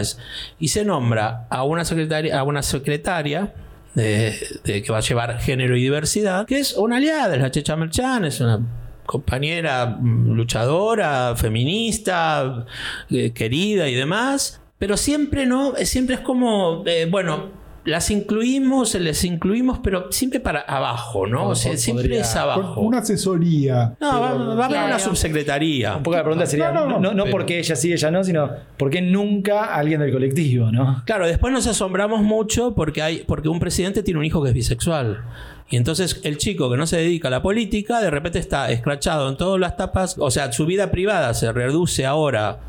[0.58, 3.54] y se nombra a una secretaria, a una secretaria
[3.94, 8.24] que va a llevar género y diversidad, que es una aliada, es la Checha Merchan,
[8.24, 8.60] es una
[9.08, 12.66] compañera mm, luchadora, feminista,
[13.10, 17.50] eh, querida y demás, pero siempre no, eh, siempre es como, eh, bueno,
[17.88, 21.48] las incluimos, les incluimos, pero siempre para abajo, ¿no?
[21.48, 22.80] O sea, siempre podría- es abajo.
[22.80, 23.96] una asesoría.
[24.00, 24.86] No, va, va a haber Claro.
[24.86, 25.96] una subsecretaría.
[25.96, 28.10] Un poco la pregunta sería, No, no, no, no, no pero- porque ella sí, ella
[28.10, 31.02] no, sino ¿por qué nunca alguien del colectivo, no?
[31.06, 34.54] Claro, después nos asombramos mucho porque hay, porque un presidente tiene un hijo que es
[34.54, 35.24] bisexual.
[35.70, 39.28] Y entonces el chico que no se dedica a la política, de repente está escrachado
[39.28, 40.16] en todas las tapas.
[40.18, 42.60] O sea, su vida privada se reduce ahora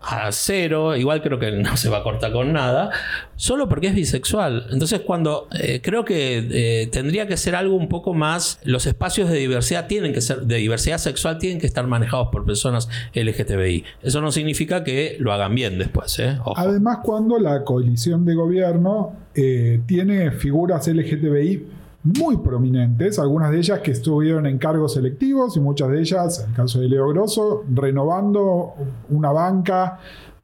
[0.00, 0.96] a cero.
[0.96, 2.90] Igual creo que no se va a cortar con nada.
[3.36, 4.66] Solo porque es bisexual.
[4.70, 8.60] Entonces, cuando eh, creo que eh, tendría que ser algo un poco más.
[8.64, 10.42] Los espacios de diversidad tienen que ser.
[10.42, 13.84] de diversidad sexual tienen que estar manejados por personas LGTBI.
[14.02, 16.38] Eso no significa que lo hagan bien después, ¿eh?
[16.56, 19.12] Además, cuando la coalición de gobierno
[19.86, 25.90] tiene figuras LGTBI muy prominentes, algunas de ellas que estuvieron en cargos selectivos y muchas
[25.90, 28.72] de ellas, en el caso de Leo Grosso, renovando
[29.10, 29.98] una banca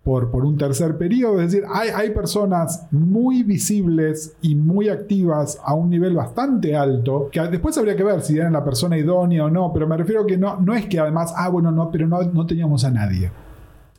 [0.06, 1.40] por, por un tercer periodo.
[1.40, 7.28] Es decir, hay, hay personas muy visibles y muy activas a un nivel bastante alto,
[7.32, 10.26] que después habría que ver si eran la persona idónea o no, pero me refiero
[10.26, 13.32] que no, no es que además, ah, bueno, no, pero no, no teníamos a nadie.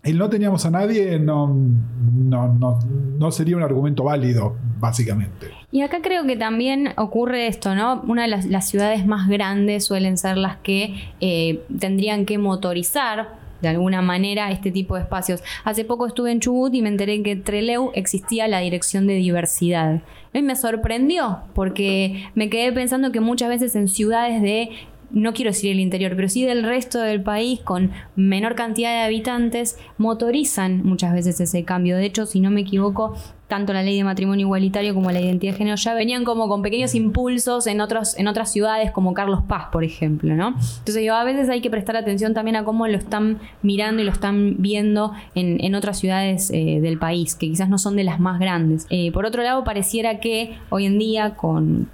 [0.03, 2.79] El no teníamos a nadie no, no, no,
[3.19, 5.51] no sería un argumento válido, básicamente.
[5.71, 8.01] Y acá creo que también ocurre esto, ¿no?
[8.07, 13.69] Una de las, ciudades más grandes suelen ser las que eh, tendrían que motorizar de
[13.69, 15.43] alguna manera este tipo de espacios.
[15.63, 19.15] Hace poco estuve en Chubut y me enteré que en Treleu existía la dirección de
[19.15, 20.01] diversidad.
[20.33, 24.69] Y me sorprendió porque me quedé pensando que muchas veces en ciudades de
[25.09, 29.05] no quiero decir el interior, pero sí del resto del país con menor cantidad de
[29.05, 31.97] habitantes, motorizan muchas veces ese cambio.
[31.97, 33.15] De hecho, si no me equivoco,
[33.47, 36.61] tanto la ley de matrimonio igualitario como la identidad de género ya venían como con
[36.61, 40.49] pequeños impulsos en, otros, en otras ciudades como Carlos Paz, por ejemplo, ¿no?
[40.49, 44.05] Entonces yo a veces hay que prestar atención también a cómo lo están mirando y
[44.05, 48.19] lo están viendo en, otras ciudades eh, del país, que quizás no son de las
[48.19, 48.87] más grandes.
[48.89, 51.89] Eh, por otro lado, pareciera que hoy en día con,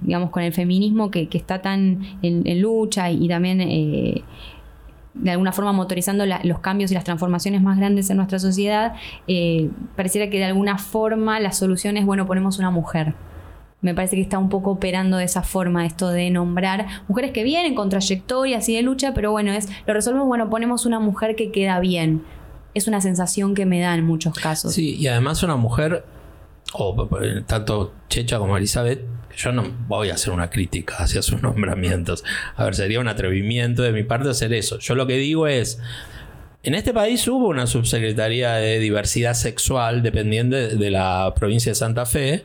[0.00, 3.60] digamos, con el feminismo que, está tan en, lucha y, también...
[3.60, 4.22] Eh,
[5.14, 8.94] de alguna forma motorizando los cambios y las transformaciones más grandes en nuestra sociedad,
[9.26, 13.14] eh, pareciera que de alguna forma la solución es, bueno, ponemos una mujer.
[13.82, 17.44] Me parece que está un poco operando de esa forma esto de nombrar mujeres que
[17.44, 21.34] vienen con trayectorias y de lucha, pero bueno, es lo resolvemos, bueno, ponemos una mujer
[21.34, 22.22] que queda bien.
[22.74, 24.74] Es una sensación que me da en muchos casos.
[24.74, 26.04] Sí, y además una mujer,
[26.72, 27.08] o
[27.46, 29.00] tanto Checha como Elizabeth,
[29.36, 32.24] yo no voy a hacer una crítica hacia sus nombramientos.
[32.56, 34.78] A ver, sería un atrevimiento de mi parte hacer eso.
[34.78, 35.80] Yo lo que digo es,
[36.62, 42.04] en este país hubo una subsecretaría de diversidad sexual dependiente de la provincia de Santa
[42.04, 42.44] Fe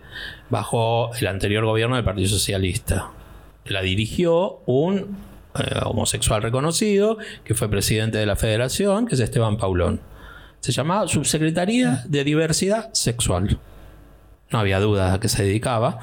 [0.49, 3.11] bajo el anterior gobierno del Partido Socialista.
[3.65, 5.17] La dirigió un
[5.55, 9.99] eh, homosexual reconocido que fue presidente de la federación, que es Esteban Paulón.
[10.61, 13.59] Se llamaba Subsecretaría de Diversidad Sexual.
[14.51, 15.99] No había duda a qué se dedicaba.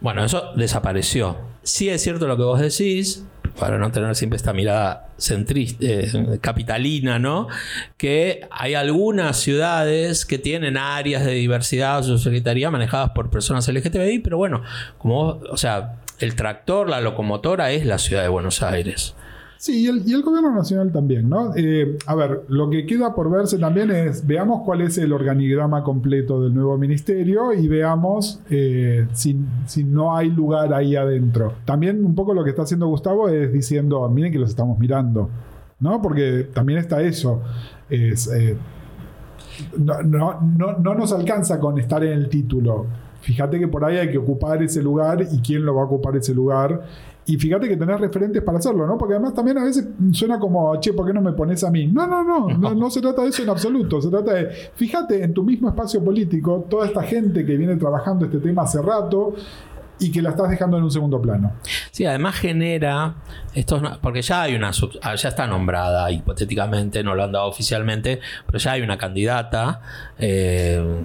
[0.00, 1.36] Bueno, eso desapareció.
[1.62, 3.24] Sí es cierto lo que vos decís,
[3.58, 7.48] para no tener siempre esta mirada centrista, eh, capitalina, ¿no?
[7.96, 14.20] Que hay algunas ciudades que tienen áreas de diversidad o subsecretaría manejadas por personas LGTBI,
[14.20, 14.62] pero bueno,
[14.98, 19.14] como, o sea, el tractor, la locomotora es la ciudad de Buenos Aires.
[19.60, 21.52] Sí, y el, gobierno nacional también, ¿no?
[21.54, 25.84] Eh, a ver, lo que queda por verse también es, veamos cuál es el organigrama
[25.84, 29.34] completo del nuevo ministerio y veamos eh, si,
[29.84, 31.52] no hay lugar ahí adentro.
[31.66, 35.28] También un poco lo que está haciendo Gustavo es diciendo, miren que los estamos mirando,
[35.78, 36.00] ¿no?
[36.00, 37.42] Porque también está eso.
[37.90, 38.56] Es, eh,
[39.76, 42.86] no, no nos alcanza con estar en el título.
[43.20, 46.16] Fíjate que por ahí hay que ocupar ese lugar y quién lo va a ocupar
[46.16, 46.80] ese lugar
[47.30, 48.98] y fíjate que tenés referentes para hacerlo, ¿no?
[48.98, 51.86] Porque además también a veces suena como, che, ¿por qué no me pones a mí?
[51.86, 54.02] No, no, no, no, se trata de eso en absoluto.
[54.02, 58.24] Se trata de, fíjate en tu mismo espacio político, toda esta gente que viene trabajando
[58.24, 59.34] este tema hace rato
[60.00, 61.52] y que la estás dejando en un segundo plano.
[61.92, 63.14] Sí, además genera,
[63.54, 68.18] esto, porque ya hay una, ah, ya está nombrada hipotéticamente, no lo han dado oficialmente,
[68.44, 69.82] pero ya hay una candidata.
[70.18, 71.04] Eh,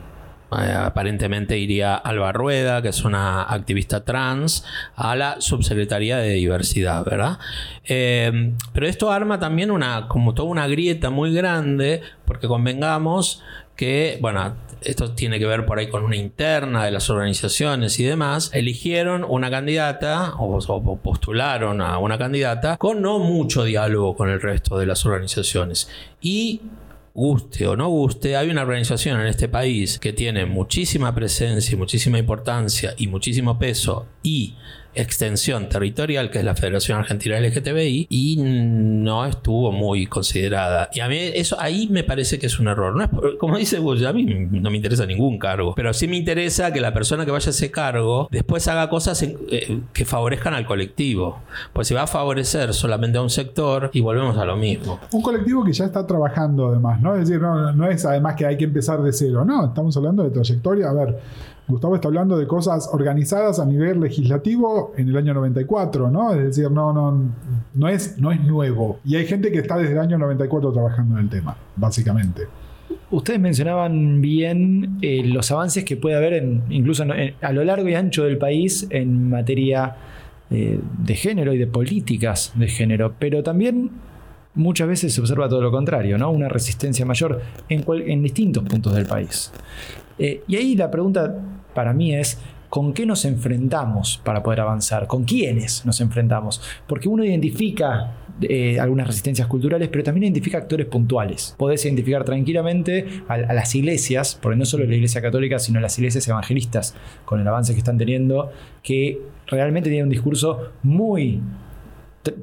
[0.51, 4.63] eh, aparentemente iría Alba Rueda, que es una activista trans,
[4.95, 7.39] a la subsecretaría de diversidad, ¿verdad?
[7.83, 13.43] Eh, pero esto arma también una, como toda una grieta muy grande, porque convengamos
[13.75, 18.03] que, bueno, esto tiene que ver por ahí con una interna de las organizaciones y
[18.03, 24.29] demás, eligieron una candidata o, o, postularon a una candidata con no mucho diálogo con
[24.29, 25.89] el resto de las organizaciones.
[26.21, 26.61] Y
[27.15, 32.19] guste o no guste, hay una organización en este país que tiene muchísima presencia, muchísima
[32.19, 34.53] importancia y muchísimo peso y
[34.95, 40.89] extensión territorial, que es la Federación Argentina LGTBI, y no estuvo muy considerada.
[40.93, 42.95] Y a mí eso ahí me parece que es un error.
[42.95, 46.17] No es, como dice Bush, a mí no me interesa ningún cargo, pero sí me
[46.17, 50.53] interesa que la persona que vaya a ese cargo después haga cosas eh, que favorezcan
[50.53, 51.39] al colectivo.
[51.73, 54.99] Pues si va a favorecer solamente a un sector y volvemos a lo mismo.
[55.11, 57.15] Un colectivo que ya está trabajando además, ¿no?
[57.15, 60.23] Es decir, no, no es además que hay que empezar de cero, no, estamos hablando
[60.23, 60.89] de trayectoria.
[60.89, 61.19] A ver,
[61.67, 66.31] Gustavo está hablando de cosas organizadas a nivel legislativo en el año 94, ¿no?
[66.33, 67.31] Es decir, no, no,
[67.73, 68.99] no, es, nuevo.
[69.03, 72.43] Y hay gente que está desde el año 94 trabajando en el tema, básicamente.
[73.09, 77.03] Ustedes mencionaban bien eh, los avances que puede haber incluso
[77.41, 79.95] a lo largo y ancho del país en materia
[80.51, 83.89] eh, de género y de políticas de género, pero también
[84.53, 86.29] muchas veces se observa todo lo contrario, ¿no?
[86.29, 89.51] Una resistencia mayor en distintos puntos del país.
[90.17, 91.35] Eh, y ahí la pregunta
[91.73, 95.07] para mí es, ¿con qué nos enfrentamos para poder avanzar?
[95.07, 96.61] ¿Con quiénes nos enfrentamos?
[96.87, 101.55] Porque uno identifica eh, algunas resistencias culturales, pero también identifica actores puntuales.
[101.57, 106.27] Podés identificar tranquilamente a, las iglesias, porque no solo la iglesia católica, sino las iglesias
[106.27, 108.51] evangelistas, con el avance que están teniendo,
[108.83, 111.41] que realmente tienen un discurso muy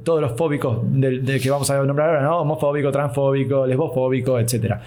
[0.03, 2.39] todos los fóbicos de, que vamos a nombrar ahora, ¿no?
[2.39, 4.77] Homofóbico, transfóbico, lesbofóbico, etc.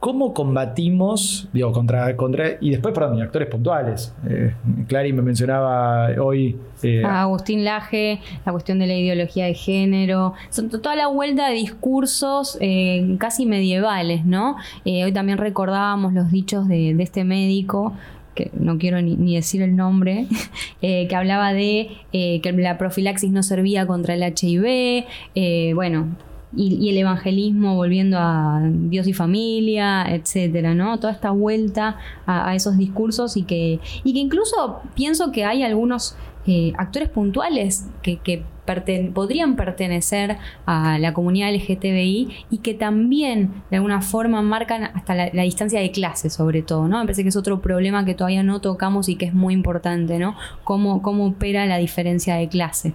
[0.00, 4.14] ¿Cómo combatimos, digo, contra, contra y después, perdón, actores puntuales?
[4.28, 4.54] Eh,
[4.86, 6.56] Clary me mencionaba hoy...
[6.82, 11.54] Eh, Agustín Laje, la cuestión de la ideología de género, son toda la vuelta de
[11.54, 14.56] discursos eh, casi medievales, ¿no?
[14.84, 17.92] hoy también recordábamos los dichos de, este médico
[18.34, 20.26] que no quiero ni, decir el nombre,
[20.82, 25.04] eh, que hablaba de eh, que la profilaxis no servía contra el HIV,
[25.74, 26.08] bueno,
[26.56, 30.98] y, el evangelismo volviendo a Dios y familia, etcétera, ¿no?
[30.98, 36.16] Toda esta vuelta a, esos discursos y que, y que incluso pienso que hay algunos
[36.46, 38.44] eh, actores puntuales que,
[39.12, 45.42] podrían pertenecer a la comunidad LGTBI y que también de alguna forma marcan hasta la,
[45.42, 46.98] distancia de clase sobre todo, ¿no?
[46.98, 50.18] Me parece que es otro problema que todavía no tocamos y que es muy importante,
[50.18, 50.34] ¿no?
[50.64, 52.94] Cómo, cómo opera la diferencia de clase.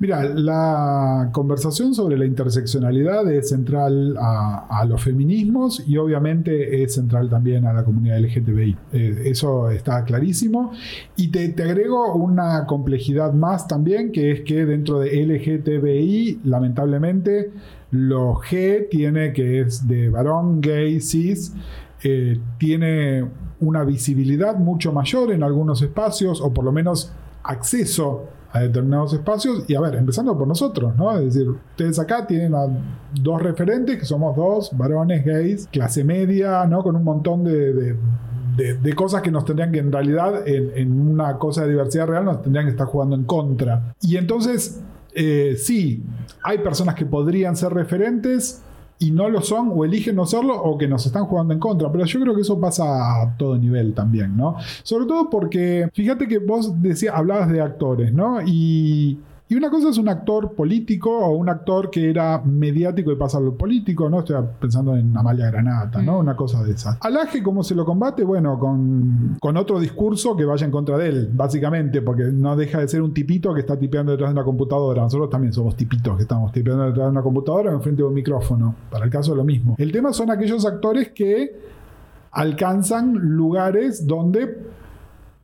[0.00, 7.28] Mira, la conversación sobre la interseccionalidad es central a, los feminismos y obviamente es central
[7.28, 8.76] también a la comunidad LGTBI.
[8.92, 10.70] Eh, eso está clarísimo.
[11.16, 17.50] Y te, agrego una complejidad más también, que es que dentro de LGTBI, lamentablemente,
[17.90, 21.54] lo G tiene, que es de varón, gay, cis,
[22.04, 23.24] eh, tiene
[23.58, 29.64] una visibilidad mucho mayor en algunos espacios, o por lo menos acceso a determinados espacios
[29.68, 31.16] y a ver, empezando por nosotros, ¿no?
[31.18, 32.54] Es decir, ustedes acá tienen
[33.12, 36.82] dos referentes, que somos dos, varones gays, clase media, ¿no?
[36.82, 37.96] Con un montón de,
[38.56, 42.42] de, cosas que nos tendrían que en realidad en, una cosa de diversidad real nos
[42.42, 43.94] tendrían que estar jugando en contra.
[44.00, 44.82] Y entonces,
[45.14, 46.02] eh, sí,
[46.42, 48.62] hay personas que podrían ser referentes,
[48.98, 51.90] y no lo son o eligen no serlo o que nos están jugando en contra.
[51.90, 54.56] Pero yo creo que eso pasa a todo nivel también, ¿no?
[54.82, 58.40] Sobre todo porque, fíjate que vos decías, hablabas de actores, ¿no?
[58.44, 59.18] Y
[59.50, 63.38] y una cosa es un actor político o un actor que era mediático y pasa
[63.38, 64.18] a lo político, ¿no?
[64.18, 66.18] Estoy pensando en Amalia Granata, ¿no?
[66.18, 66.20] Mm.
[66.20, 66.98] Una cosa de esa.
[67.00, 68.24] Alaje, ¿cómo se lo combate?
[68.24, 72.88] Bueno, con, otro discurso que vaya en contra de él, básicamente, porque no deja de
[72.88, 75.02] ser un tipito que está tipeando detrás de una computadora.
[75.02, 78.74] Nosotros también somos tipitos que estamos tipeando detrás de una computadora enfrente de un micrófono.
[78.90, 79.76] Para el caso es lo mismo.
[79.78, 81.58] El tema son aquellos actores que
[82.32, 84.58] alcanzan lugares donde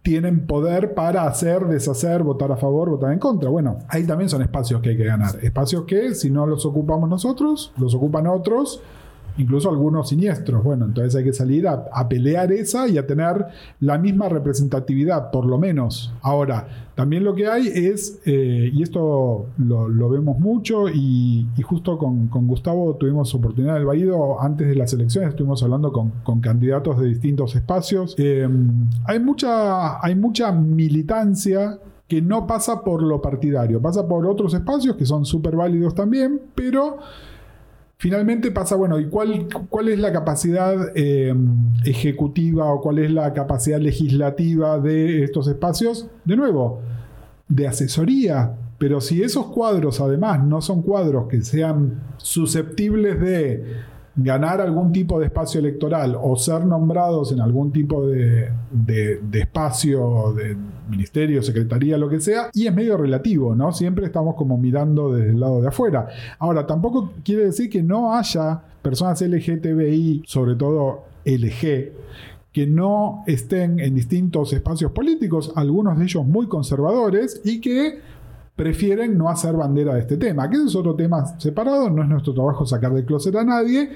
[0.04, 3.48] tienen poder para hacer, deshacer, votar a favor, votar en contra.
[3.48, 5.42] Bueno, ahí también son espacios que hay que ganar.
[5.42, 8.82] Espacios que si no los ocupamos nosotros, los ocupan otros
[9.36, 10.62] incluso algunos siniestros.
[10.62, 13.46] Bueno, entonces hay que salir a, pelear esa y a tener
[13.80, 16.12] la misma representatividad, por lo menos.
[16.22, 22.28] Ahora, también lo que hay es, eh, y esto lo, vemos mucho, y, justo con,
[22.28, 27.56] Gustavo tuvimos oportunidad del Baído, antes de las elecciones estuvimos hablando con, candidatos de distintos
[27.56, 28.14] espacios.
[28.18, 28.48] Eh,
[29.06, 34.96] hay, mucha, hay mucha militancia que no pasa por lo partidario, pasa por otros espacios
[34.96, 36.98] que son súper válidos también, pero
[38.04, 41.34] Finalmente pasa, bueno, ¿y cuál, cuál es la capacidad eh,
[41.86, 46.06] ejecutiva o cuál es la capacidad legislativa de estos espacios?
[46.22, 46.82] De nuevo,
[47.48, 48.56] de asesoría.
[48.76, 53.64] Pero si esos cuadros además no son cuadros que sean susceptibles de
[54.16, 58.50] ganar algún tipo de espacio electoral o ser nombrados en algún tipo de,
[59.32, 60.56] espacio, de
[60.88, 63.72] ministerio, secretaría, lo que sea, y es medio relativo, ¿no?
[63.72, 66.08] Siempre estamos como mirando desde el lado de afuera.
[66.38, 71.92] Ahora, tampoco quiere decir que no haya personas LGTBI, sobre todo LG,
[72.52, 77.98] que no estén en distintos espacios políticos, algunos de ellos muy conservadores, y que
[78.56, 82.34] prefieren no hacer bandera de este tema, que es otro tema separado, no es nuestro
[82.34, 83.90] trabajo sacar del closet a nadie,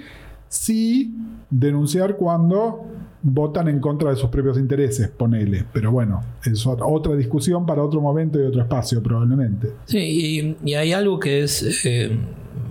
[0.48, 1.14] sí
[1.50, 2.84] denunciar cuando
[3.22, 5.64] votan en contra de sus propios intereses, ponele.
[5.72, 9.72] Pero bueno, es otra discusión para otro momento y otro espacio probablemente.
[9.84, 12.16] Sí, y, hay algo que es eh,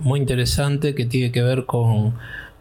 [0.02, 2.14] muy interesante que tiene que ver con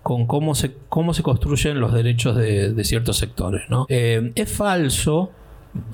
[0.07, 3.63] con cómo se, cómo se construyen los derechos de, ciertos sectores.
[3.69, 3.85] ¿no?
[3.89, 5.31] Eh, es falso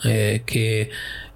[0.03, 0.91] eh, que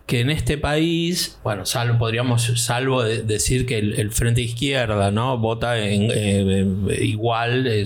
[0.08, 5.38] que en este país, bueno, salvo, podríamos, salvo decir que el, frente izquierda, ¿no?
[5.38, 6.66] Vota en, eh,
[7.02, 7.84] igual eh,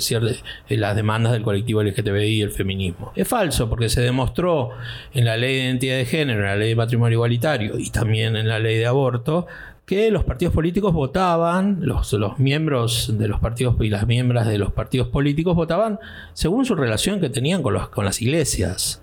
[0.69, 3.12] en las demandas del colectivo LGTBI y el feminismo.
[3.15, 4.69] Es falso, porque se demostró
[5.15, 8.36] en la ley de identidad de género, en la ley de patrimonio igualitario y también
[8.36, 9.47] en la ley de aborto,
[9.91, 14.58] que los partidos políticos votaban, los, los miembros de los partidos y las miembros de
[14.58, 15.99] los partidos políticos votaban
[16.32, 19.01] según su relación que tenían con, los, con las iglesias.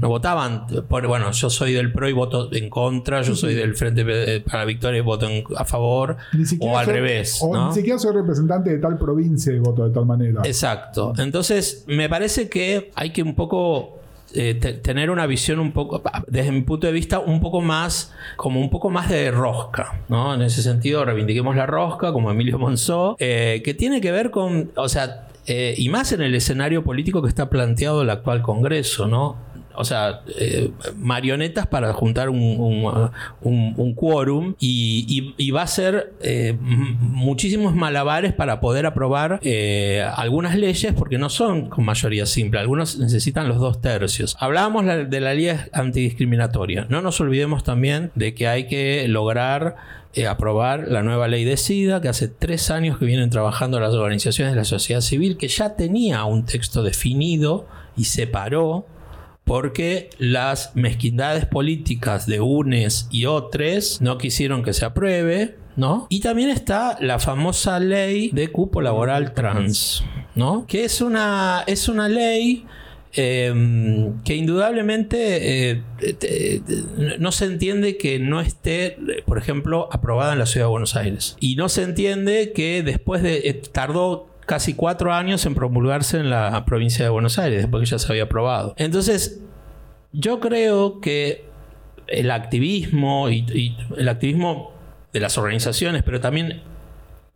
[0.00, 3.74] No votaban por, bueno, yo soy del PRO y voto en contra, yo soy del
[3.74, 6.16] Frente para la Victoria y voto a favor,
[6.60, 7.40] o al revés.
[7.42, 10.42] O ni siquiera soy representante de tal provincia y voto de tal manera.
[10.44, 11.14] Exacto.
[11.18, 13.97] Entonces, me parece que hay que un poco
[14.34, 18.60] eh, tener una visión un poco, desde mi punto de vista, un poco más, como
[18.60, 20.34] un poco más de rosca, ¿no?
[20.34, 24.70] En ese sentido, reivindiquemos la rosca, como Emilio Monzó, eh, que tiene que ver con,
[24.76, 29.08] o sea, eh, y más en el escenario político que está planteado el actual Congreso,
[29.08, 29.47] ¿no?
[29.78, 32.40] O sea, eh, marionetas para juntar un,
[33.40, 40.56] un, quórum y, y- va a ser eh, muchísimos malabares para poder aprobar eh, algunas
[40.56, 44.36] leyes porque no son con mayoría simple, algunos necesitan los dos tercios.
[44.40, 49.76] Hablábamos de la ley antidiscriminatoria, no nos olvidemos también de que hay que lograr
[50.28, 54.52] aprobar la nueva ley de SIDA, que hace tres años que vienen trabajando las organizaciones
[54.52, 58.84] de la sociedad civil, que ya tenía un texto definido y se paró
[59.48, 66.06] porque las mezquindades políticas de unes y otros no quisieron que se apruebe, ¿no?
[66.10, 70.66] Y también está la famosa ley de cupo laboral trans, ¿no?
[70.66, 72.66] Que es una, es una ley
[73.14, 76.62] eh, que indudablemente eh,
[77.18, 81.36] no se entiende que no esté, por ejemplo, aprobada en la ciudad de Buenos Aires.
[81.40, 83.38] Y no se entiende que después de...
[83.48, 87.90] eh, tardó casi cuatro años en promulgarse en la provincia de Buenos Aires, después que
[87.90, 88.74] ya se había aprobado.
[88.76, 89.40] Entonces,
[90.12, 91.44] yo creo que
[92.08, 94.72] el activismo y, y el activismo
[95.12, 96.62] de las organizaciones, pero también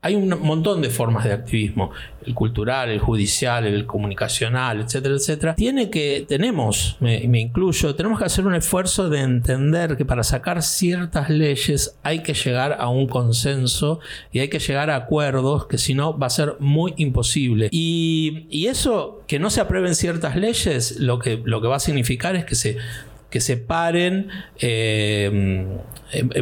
[0.04, 1.92] hay un montón de formas de activismo,
[2.26, 5.54] el cultural, el judicial, el comunicacional, etcétera, etcétera.
[5.54, 10.60] Tiene que, tenemos, me, incluyo, tenemos que hacer un esfuerzo de entender que para sacar
[10.64, 14.00] ciertas leyes hay que llegar a un consenso
[14.32, 17.68] y hay que llegar a acuerdos que si no va a ser muy imposible.
[17.70, 21.80] Y, y eso, que no se aprueben ciertas leyes, lo que, lo que va a
[21.80, 22.76] significar es que se
[23.32, 24.28] que se paren
[24.60, 25.66] eh,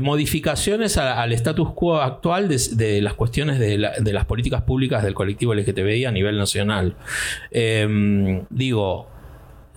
[0.02, 5.14] modificaciones al status quo actual de, las cuestiones de, la- de las políticas públicas del
[5.14, 6.96] colectivo LGTBI a nivel nacional.
[8.50, 9.06] Digo,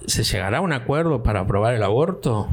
[0.05, 2.47] ¿se llegará a un acuerdo para aprobar el aborto?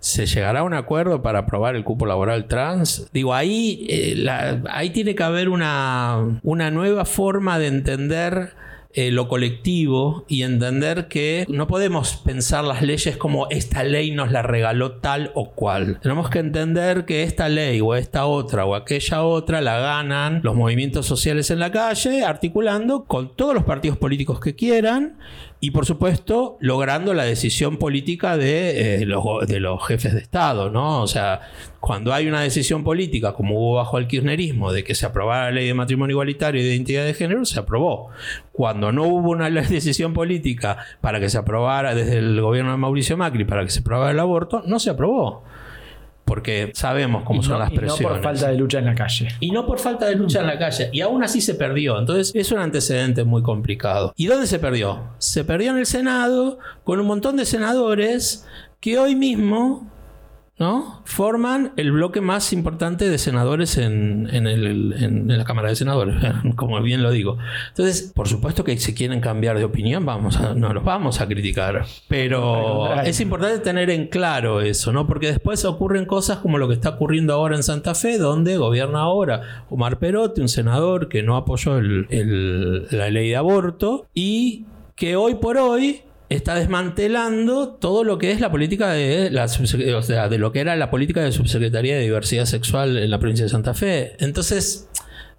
[0.00, 3.08] ¿Se llegará a un acuerdo para aprobar el cupo laboral trans?
[3.12, 4.24] Digo, ahí, eh,
[4.70, 8.52] ahí tiene que haber una, una nueva forma de entender
[8.96, 14.32] eh, lo colectivo y entender que no podemos pensar las leyes como esta ley nos
[14.32, 16.00] la regaló tal o cual.
[16.00, 20.56] Tenemos que entender que esta ley o esta otra o aquella otra la ganan los
[20.56, 25.18] movimientos sociales en la calle, articulando con todos los partidos políticos que quieran
[25.58, 30.70] y por supuesto logrando la decisión política de, eh, los, de los jefes de Estado,
[30.70, 31.02] ¿no?
[31.02, 31.40] O sea,
[31.80, 35.52] cuando hay una decisión política, como hubo bajo el kirchnerismo, de que se aprobara la
[35.52, 38.10] ley de matrimonio igualitario y de identidad de género, se aprobó.
[38.52, 43.16] Cuando no hubo una decisión política para que se aprobara desde el gobierno de Mauricio
[43.16, 45.44] Macri, para que se aprobara el aborto, no se aprobó.
[46.26, 48.12] Porque sabemos cómo son no- las y no presiones.
[48.18, 49.28] por falta de lucha en la calle.
[49.40, 50.90] Y no por falta de lucha en la calle.
[50.92, 51.98] Y aún así se perdió.
[51.98, 54.12] Entonces es un antecedente muy complicado.
[54.16, 55.04] ¿Y dónde se perdió?
[55.18, 58.46] Se perdió en el Senado con un montón de senadores
[58.80, 59.90] que hoy mismo
[60.58, 61.02] ¿no?
[61.04, 65.76] forman el bloque más importante de senadores en, en el- en- en la Cámara de
[65.76, 66.16] Senadores,
[66.56, 67.36] como bien lo digo.
[67.68, 71.26] Entonces, por supuesto que si quieren cambiar de opinión, vamos a, no los vamos a
[71.28, 71.84] criticar.
[72.08, 75.06] Pero es importante tener en claro eso, ¿no?
[75.06, 79.00] Porque después ocurren cosas como lo que está ocurriendo ahora en Santa Fe, donde gobierna
[79.00, 84.64] ahora Omar Perotti, un senador que no apoyó el- el- la ley de aborto y
[84.94, 90.02] que hoy por hoy está desmantelando todo lo que es la política de la o
[90.02, 93.44] sea, de lo que era la política de subsecretaría de diversidad sexual en la provincia
[93.44, 94.16] de Santa Fe.
[94.18, 94.88] Entonces,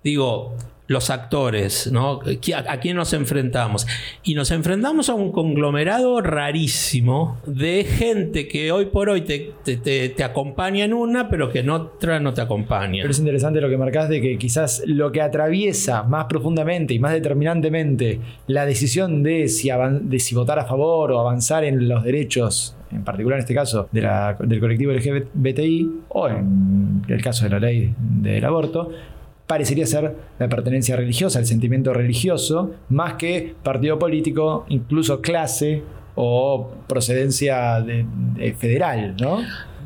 [0.07, 0.55] digo,
[0.89, 2.21] los actores, ¿no?
[2.21, 3.85] ¿Qui- ¿A, quién nos enfrentamos?
[4.23, 9.75] Y nos enfrentamos a un conglomerado rarísimo de gente que hoy por hoy te, te-
[9.75, 13.01] te- te acompaña en una, pero que en otra no te acompaña.
[13.01, 16.99] Pero es interesante lo que marcás de que quizás lo que atraviesa más profundamente y
[16.99, 19.69] más determinantemente la decisión de si,
[20.01, 23.89] de si votar a favor o avanzar en los derechos, en particular en este caso
[23.91, 28.89] de la- del colectivo LGBTI, o en el caso de la ley del aborto,
[29.47, 35.83] parecería ser la pertenencia religiosa, el sentimiento religioso, más que partido político, incluso clase
[36.15, 39.39] o procedencia de- de federal, ¿no?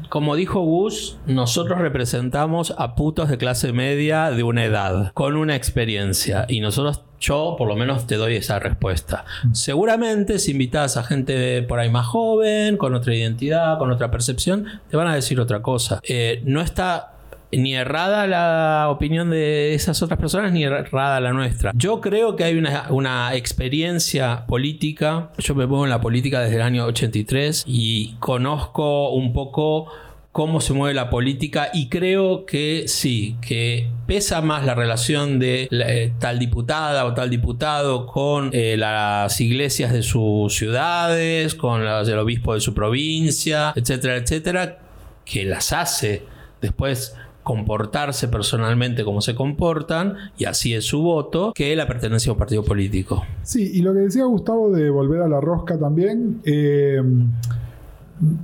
[0.10, 5.56] Como dijo Gus, nosotros representamos a putos de clase media de una edad, con una
[5.56, 6.46] experiencia.
[6.50, 9.24] Y nosotros, yo por lo menos te doy esa respuesta.
[9.54, 14.66] Seguramente si invitas a gente por ahí más joven, con otra identidad, con otra percepción,
[14.90, 16.02] te van a decir otra cosa.
[16.04, 17.11] Eh, no está
[17.52, 21.72] ni errada la opinión de esas otras personas, ni errada la nuestra.
[21.76, 25.30] Yo creo que hay una, una experiencia política.
[25.38, 29.88] Yo me pongo en la política desde el año 83 y conozco un poco
[30.32, 35.68] cómo se mueve la política y creo que sí, que pesa más la relación de
[35.70, 42.08] eh, tal diputada o tal diputado con eh, las iglesias de sus ciudades, con las
[42.08, 44.80] del obispo de su provincia, etcétera, etcétera,
[45.26, 46.24] que las hace
[46.62, 52.34] después comportarse personalmente como se comportan, y así es su voto, que la pertenencia a
[52.34, 53.24] un partido político.
[53.44, 57.02] Sí, y lo que decía Gustavo de volver a la rosca también, eh,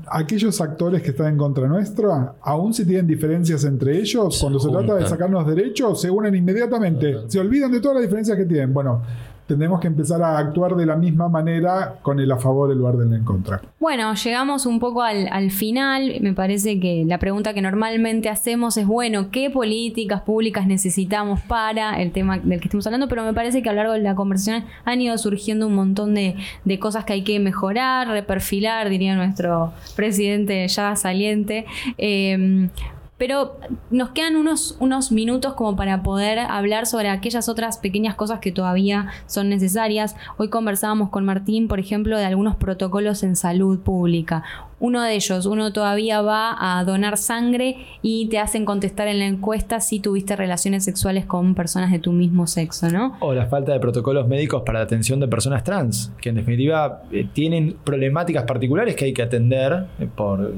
[0.08, 4.70] aquellos actores que están en contra nuestra, aún si tienen diferencias entre ellos, cuando se
[4.70, 8.74] trata de sacarnos derechos, se unen inmediatamente, se olvidan de todas las diferencias que tienen.
[8.74, 9.04] Bueno,
[9.48, 12.98] tenemos que empezar a actuar de la misma manera con el a favor en lugar
[12.98, 13.62] del en contra.
[13.80, 16.18] Bueno, llegamos un poco al, al, final.
[16.22, 22.02] Me parece que la pregunta que normalmente hacemos es, bueno, ¿qué políticas públicas necesitamos para
[22.02, 23.08] el tema del que estamos hablando?
[23.08, 26.14] Pero me parece que a lo largo de la conversación han ido surgiendo un montón
[26.14, 26.36] de,
[26.66, 31.66] de cosas que hay que mejorar, reperfilar, diría nuestro presidente ya saliente.
[31.98, 32.70] Eh,
[33.18, 33.58] pero
[33.90, 38.52] nos quedan unos, unos minutos como para poder hablar sobre aquellas otras pequeñas cosas que
[38.52, 40.16] todavía son necesarias.
[40.38, 44.44] Hoy conversábamos con Martín, por ejemplo, de algunos protocolos en salud pública.
[44.80, 49.26] Uno de ellos, uno todavía va a donar sangre y te hacen contestar en la
[49.26, 53.18] encuesta si tuviste relaciones sexuales con personas de tu mismo sexo, ¿no?
[53.20, 57.02] O la falta de protocolos médicos para la atención de personas trans, que en definitiva
[57.12, 60.54] eh, tienen problemáticas particulares que hay que atender eh, por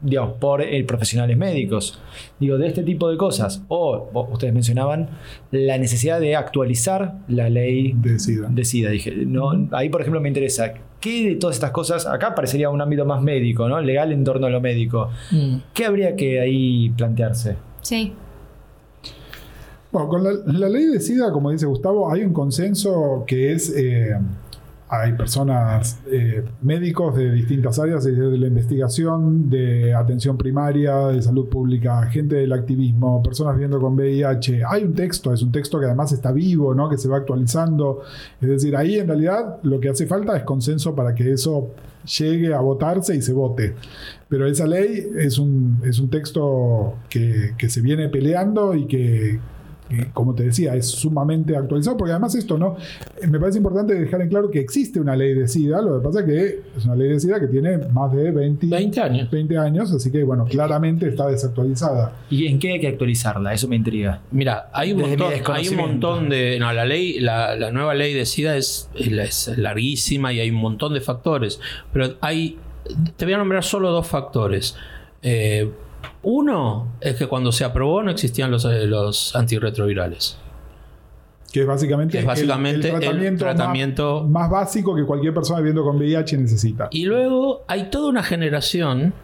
[0.00, 2.00] digamos, por eh, profesionales médicos.
[2.38, 3.62] Digo, de este tipo de cosas.
[3.68, 5.10] O ustedes mencionaban
[5.50, 8.48] la necesidad de actualizar la ley de SIDA.
[8.48, 8.90] De SIDA.
[8.90, 10.74] Dije, no, ahí, por ejemplo, me interesa.
[11.00, 13.80] ¿Qué de todas estas cosas, acá parecería un ámbito más médico, ¿no?
[13.80, 15.10] Legal en torno a lo médico.
[15.30, 15.56] Mm.
[15.72, 17.56] ¿Qué habría que ahí plantearse?
[17.82, 18.12] Sí.
[19.92, 24.18] Bueno, con la, ley de SIDA, como dice Gustavo, hay un consenso que es eh,
[24.90, 31.48] hay personas, eh, médicos de distintas áreas, de la investigación, de atención primaria, de salud
[31.48, 34.62] pública, gente del activismo, personas viviendo con VIH.
[34.66, 36.88] Hay un texto, es un texto que además está vivo, ¿no?
[36.88, 38.00] que se va actualizando.
[38.40, 41.70] Es decir, ahí en realidad lo que hace falta es consenso para que eso
[42.18, 43.74] llegue a votarse y se vote.
[44.28, 49.38] Pero esa ley es un, es un texto que, que se viene peleando y que
[50.12, 52.76] como te decía, es sumamente actualizado, porque además esto no,
[53.28, 56.20] me parece importante dejar en claro que existe una ley de SIDA, lo que pasa
[56.20, 59.30] es que es una ley de SIDA que tiene más de 20, años.
[59.30, 62.12] 20 años, así que bueno, claramente está desactualizada.
[62.30, 63.52] ¿Y en qué hay que actualizarla?
[63.52, 64.20] Eso me intriga.
[64.30, 66.58] Mira, hay un, montón, hay un montón de...
[66.58, 70.56] No, la ley, la, la nueva ley de SIDA es, es larguísima y hay un
[70.56, 71.60] montón de factores,
[71.92, 72.58] pero hay...
[73.16, 74.74] Te voy a nombrar solo dos factores.
[75.22, 75.70] Eh,
[76.28, 80.38] uno es que cuando se aprobó no existían los, eh, los antirretrovirales.
[81.50, 86.36] Que es básicamente, es básicamente el, tratamiento, más, básico que cualquier persona viviendo con VIH
[86.36, 86.88] necesita.
[86.90, 89.14] Y luego hay toda una generación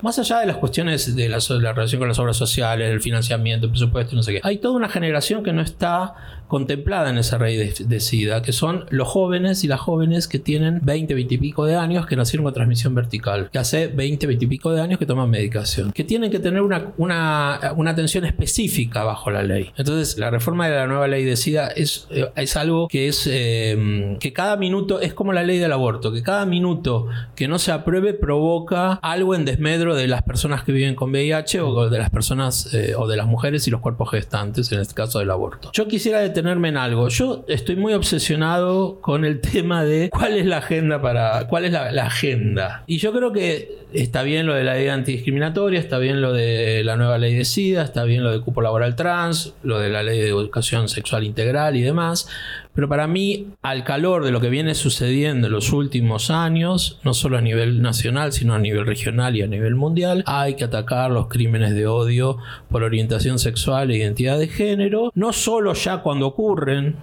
[0.00, 1.40] más allá de las cuestiones de la,
[1.72, 4.88] relación con las obras sociales, el financiamiento, el presupuesto no sé qué, hay toda una
[4.88, 6.14] generación que no está
[6.52, 10.80] contemplada en esa raíz de, SIDA, que son los jóvenes y las jóvenes que tienen
[10.82, 14.44] 20, 20 y pico de años que nacieron con transmisión vertical, que hace 20, 20
[14.44, 19.02] y pico de años que toman medicación, que tienen que tener una, una, atención específica
[19.02, 19.70] bajo la ley.
[19.78, 23.26] Entonces, la reforma de la nueva ley de SIDA es, eh, es algo que es
[23.30, 27.58] eh, que cada minuto es como la ley del aborto, que cada minuto que no
[27.58, 31.98] se apruebe provoca algo en desmedro de las personas que viven con VIH o de
[31.98, 35.30] las personas eh, o de las mujeres y los cuerpos gestantes, en este caso del
[35.30, 35.70] aborto.
[35.72, 37.08] Yo quisiera detener en algo.
[37.08, 41.46] Yo estoy muy obsesionado con el tema de cuál es la agenda para.
[41.48, 42.84] cuál es la, agenda.
[42.86, 46.82] Y yo creo que está bien lo de la ley antidiscriminatoria, está bien lo de
[46.84, 50.02] la nueva ley de SIDA, está bien lo de cupo laboral trans, lo de la
[50.02, 52.28] ley de educación sexual integral y demás.
[52.74, 57.12] Pero para mí, al calor de lo que viene sucediendo en los últimos años, no
[57.12, 61.10] solo a nivel nacional, sino a nivel regional y a nivel mundial, hay que atacar
[61.10, 62.38] los crímenes de odio
[62.70, 66.96] por orientación sexual e identidad de género, no solo ya cuando ocurren,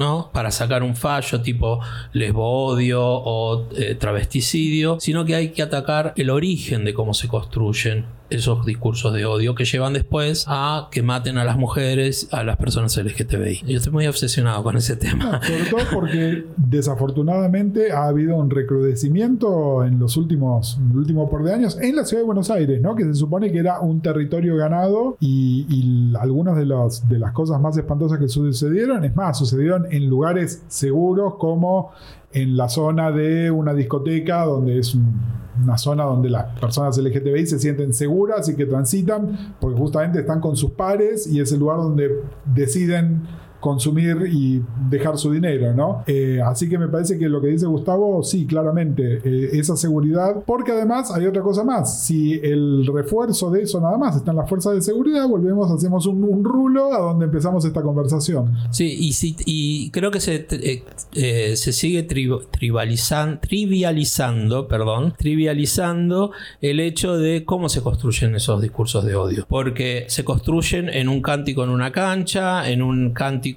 [0.00, 0.30] ¿no?
[0.32, 1.78] Para sacar un fallo tipo
[2.14, 8.06] lesbo-odio o eh, travesticidio, sino que hay que atacar el origen de cómo se construyen
[8.30, 12.56] esos discursos de odio que llevan después a que maten a las mujeres, a las
[12.56, 13.62] personas LGTBI.
[13.66, 15.40] Yo estoy muy obsesionado con ese tema.
[15.42, 21.78] sobre todo porque desafortunadamente ha habido un recrudecimiento en los últimos, últimos por de años
[21.80, 22.94] en la ciudad de Buenos Aires, ¿no?
[22.94, 27.32] que se supone que era un territorio ganado y, y algunas de, los, de las
[27.32, 31.90] cosas más espantosas que sucedieron, es más, sucedieron en lugares seguros como
[32.32, 34.96] en la zona de una discoteca donde es
[35.62, 40.40] una zona donde las personas LGTBI se sienten seguras y que transitan porque justamente están
[40.40, 42.22] con sus pares y es el lugar donde
[42.54, 43.22] deciden
[43.60, 46.04] consumir y dejar su dinero, ¿no?
[46.06, 50.42] Eh, así que me parece que lo que dice Gustavo, sí, claramente, eh, esa seguridad,
[50.46, 54.38] porque además hay otra cosa más, si el refuerzo de eso nada más está en
[54.38, 58.52] las fuerzas de seguridad, volvemos, hacemos un, rulo a donde empezamos esta conversación.
[58.70, 60.46] Sí, y, si- y creo que se,
[61.14, 69.04] eh, se sigue tri- trivializando, perdón, trivializando el hecho de cómo se construyen esos discursos
[69.04, 69.46] de odio.
[69.48, 73.49] Porque se construyen en un cántico en una cancha, en un cántico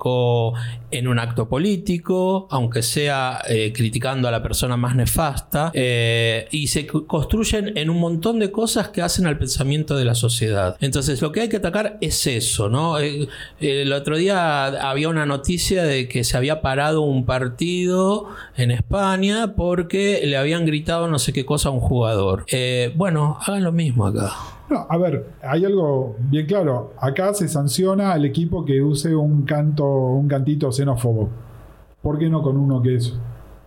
[0.91, 6.67] en un acto político, aunque sea eh, criticando a la persona más nefasta, eh, y
[6.67, 10.77] se co- construyen en un montón de cosas que hacen al pensamiento de la sociedad.
[10.81, 12.99] Entonces, lo que hay que atacar es eso, ¿no?
[12.99, 13.27] Eh,
[13.59, 18.27] el otro día había una noticia de que se había parado un partido
[18.57, 22.45] en España porque le habían gritado no sé qué cosa a un jugador.
[22.95, 24.31] Bueno, hagan lo mismo acá.
[24.69, 26.93] No, a ver, hay algo bien claro.
[26.97, 31.29] Acá se sanciona al equipo que use un canto, un cantito xenófobo.
[32.01, 33.17] ¿Por qué no con uno que es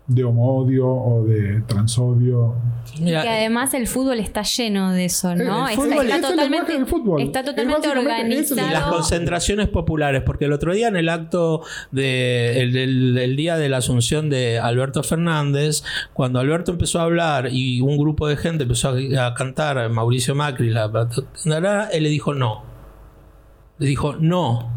[0.09, 2.55] de homodio o de transodio?
[3.01, 5.67] Mira, que además el fútbol está lleno de eso, ¿no?
[5.67, 7.21] El Está- fútbol está, es el del fútbol.
[7.23, 8.55] está Es totalmente eso.
[8.55, 8.93] Y las organizado.
[8.93, 13.69] concentraciones populares, porque el otro día en el acto de, el, del- el día de
[13.69, 15.83] la asunción de Alberto Fernández,
[16.13, 20.35] cuando Alberto empezó a hablar y un grupo de gente empezó a, a cantar Mauricio
[20.37, 20.87] Macri, la,
[21.45, 22.63] la- él le dijo no.
[23.79, 24.71] Le dijo no.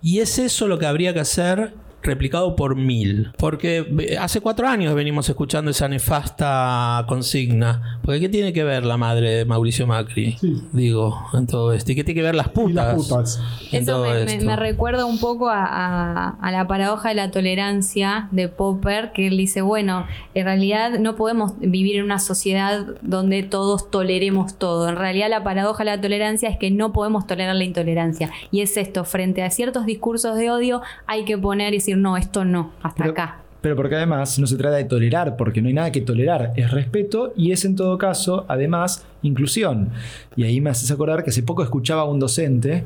[0.00, 3.32] Y es eso lo que habría que hacer replicado por mil.
[3.38, 7.98] Porque eh, hace cuatro años venimos escuchando esa nefasta consigna.
[8.04, 10.36] Porque ¿qué tiene que ver la madre de Mauricio Macri?
[10.40, 10.62] Sí.
[10.72, 11.92] Digo, en todo esto.
[11.92, 12.70] ¿Y qué tiene que ver las putas?
[12.70, 13.40] Y las putas.
[13.72, 14.44] en Eso todo me, me- esto?
[14.46, 19.28] me recuerda un poco a, a- a la paradoja de la tolerancia de Popper, que
[19.28, 24.88] él dice, bueno, en realidad no podemos vivir en una sociedad donde todos toleremos todo.
[24.88, 28.30] En realidad la paradoja de la tolerancia es que no podemos tolerar la intolerancia.
[28.50, 32.16] Y es esto, frente a ciertos discursos de odio hay que poner y decir, no,
[32.16, 33.38] esto no, hasta Pero- acá.
[33.60, 36.72] Pero porque además no se trata de tolerar, porque no hay nada que tolerar, es
[36.72, 39.90] respeto y es en todo caso, además, inclusión.
[40.34, 42.82] Y ahí me haces acordar que hace poco escuchaba a un docente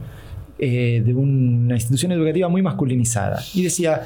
[0.58, 4.02] eh, de una institución educativa muy masculinizada y decía,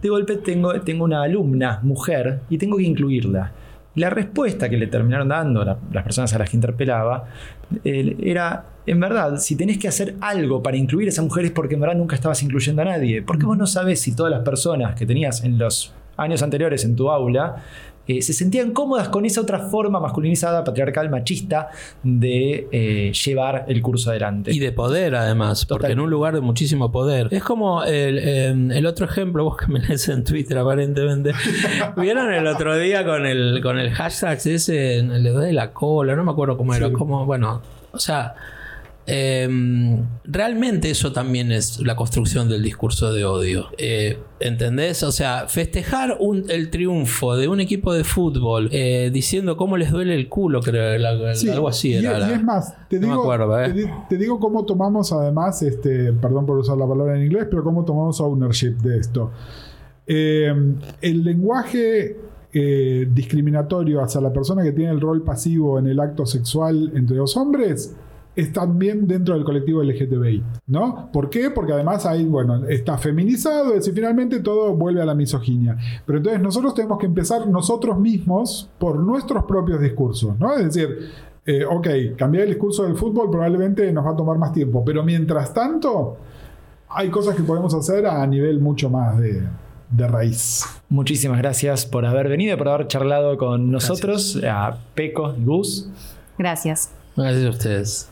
[0.00, 3.50] de golpe tengo, tengo una alumna, mujer, y tengo que incluirla.
[3.96, 7.24] La respuesta que le terminaron dando la- las personas a las que interpelaba
[7.82, 11.50] eh, era, en verdad, si tenés que hacer algo para incluir a esa mujer es
[11.52, 13.22] porque en verdad nunca estabas incluyendo a nadie.
[13.22, 16.96] Porque vos no sabés si todas las personas que tenías en los años anteriores en
[16.96, 17.62] tu aula
[18.08, 21.68] eh, se sentían cómodas con esa otra forma masculinizada, patriarcal, machista
[22.02, 24.52] de eh, llevar el curso adelante.
[24.52, 27.28] Y de poder, además, porque en un lugar de muchísimo poder.
[27.30, 31.32] Es como el, eh, el otro ejemplo, vos que me lees en Twitter, aparentemente.
[31.96, 36.16] ¿Vieron el otro día con el, con el hashtag ese, le doy la cola?
[36.16, 36.88] No me acuerdo cómo era.
[36.88, 36.92] Sí.
[36.92, 37.62] Como, bueno,
[37.92, 38.34] o sea.
[39.06, 39.48] Eh,
[40.24, 43.66] realmente eso también es la construcción del discurso de odio.
[43.78, 45.02] Eh, ¿Entendés?
[45.02, 49.90] O sea, festejar un- el triunfo de un equipo de fútbol eh, diciendo cómo les
[49.90, 52.16] duele el culo, creo, la- Sí, algo así era.
[52.16, 53.68] y la- es más, te No digo, acuerdo, eh.
[53.68, 57.46] te, di- te digo cómo tomamos además, este, perdón por usar la palabra en inglés,
[57.50, 59.30] pero cómo tomamos ownership de esto.
[60.06, 60.52] Eh,
[61.00, 62.16] el lenguaje
[62.54, 67.16] eh, discriminatorio hacia la persona que tiene el rol pasivo en el acto sexual entre
[67.16, 67.94] dos hombres
[68.34, 71.10] es también dentro del colectivo LGTBI, ¿no?
[71.12, 71.50] ¿Por qué?
[71.50, 75.76] Porque además hay, bueno, está feminizado, es decir, finalmente todo vuelve a la misoginia.
[76.06, 80.54] Pero entonces nosotros tenemos que empezar nosotros mismos por nuestros propios discursos, ¿no?
[80.54, 81.10] Es decir,
[81.44, 85.02] eh, ok, cambiar el discurso del fútbol probablemente nos va a tomar más tiempo, pero
[85.02, 86.16] mientras tanto
[86.88, 89.42] hay cosas que podemos hacer a nivel mucho más de,
[89.90, 90.64] de raíz.
[90.88, 95.88] Muchísimas gracias por haber venido y por haber charlado con nosotros, a Peco y Gus.
[96.38, 96.90] Gracias.
[97.16, 98.11] Gracias a ustedes.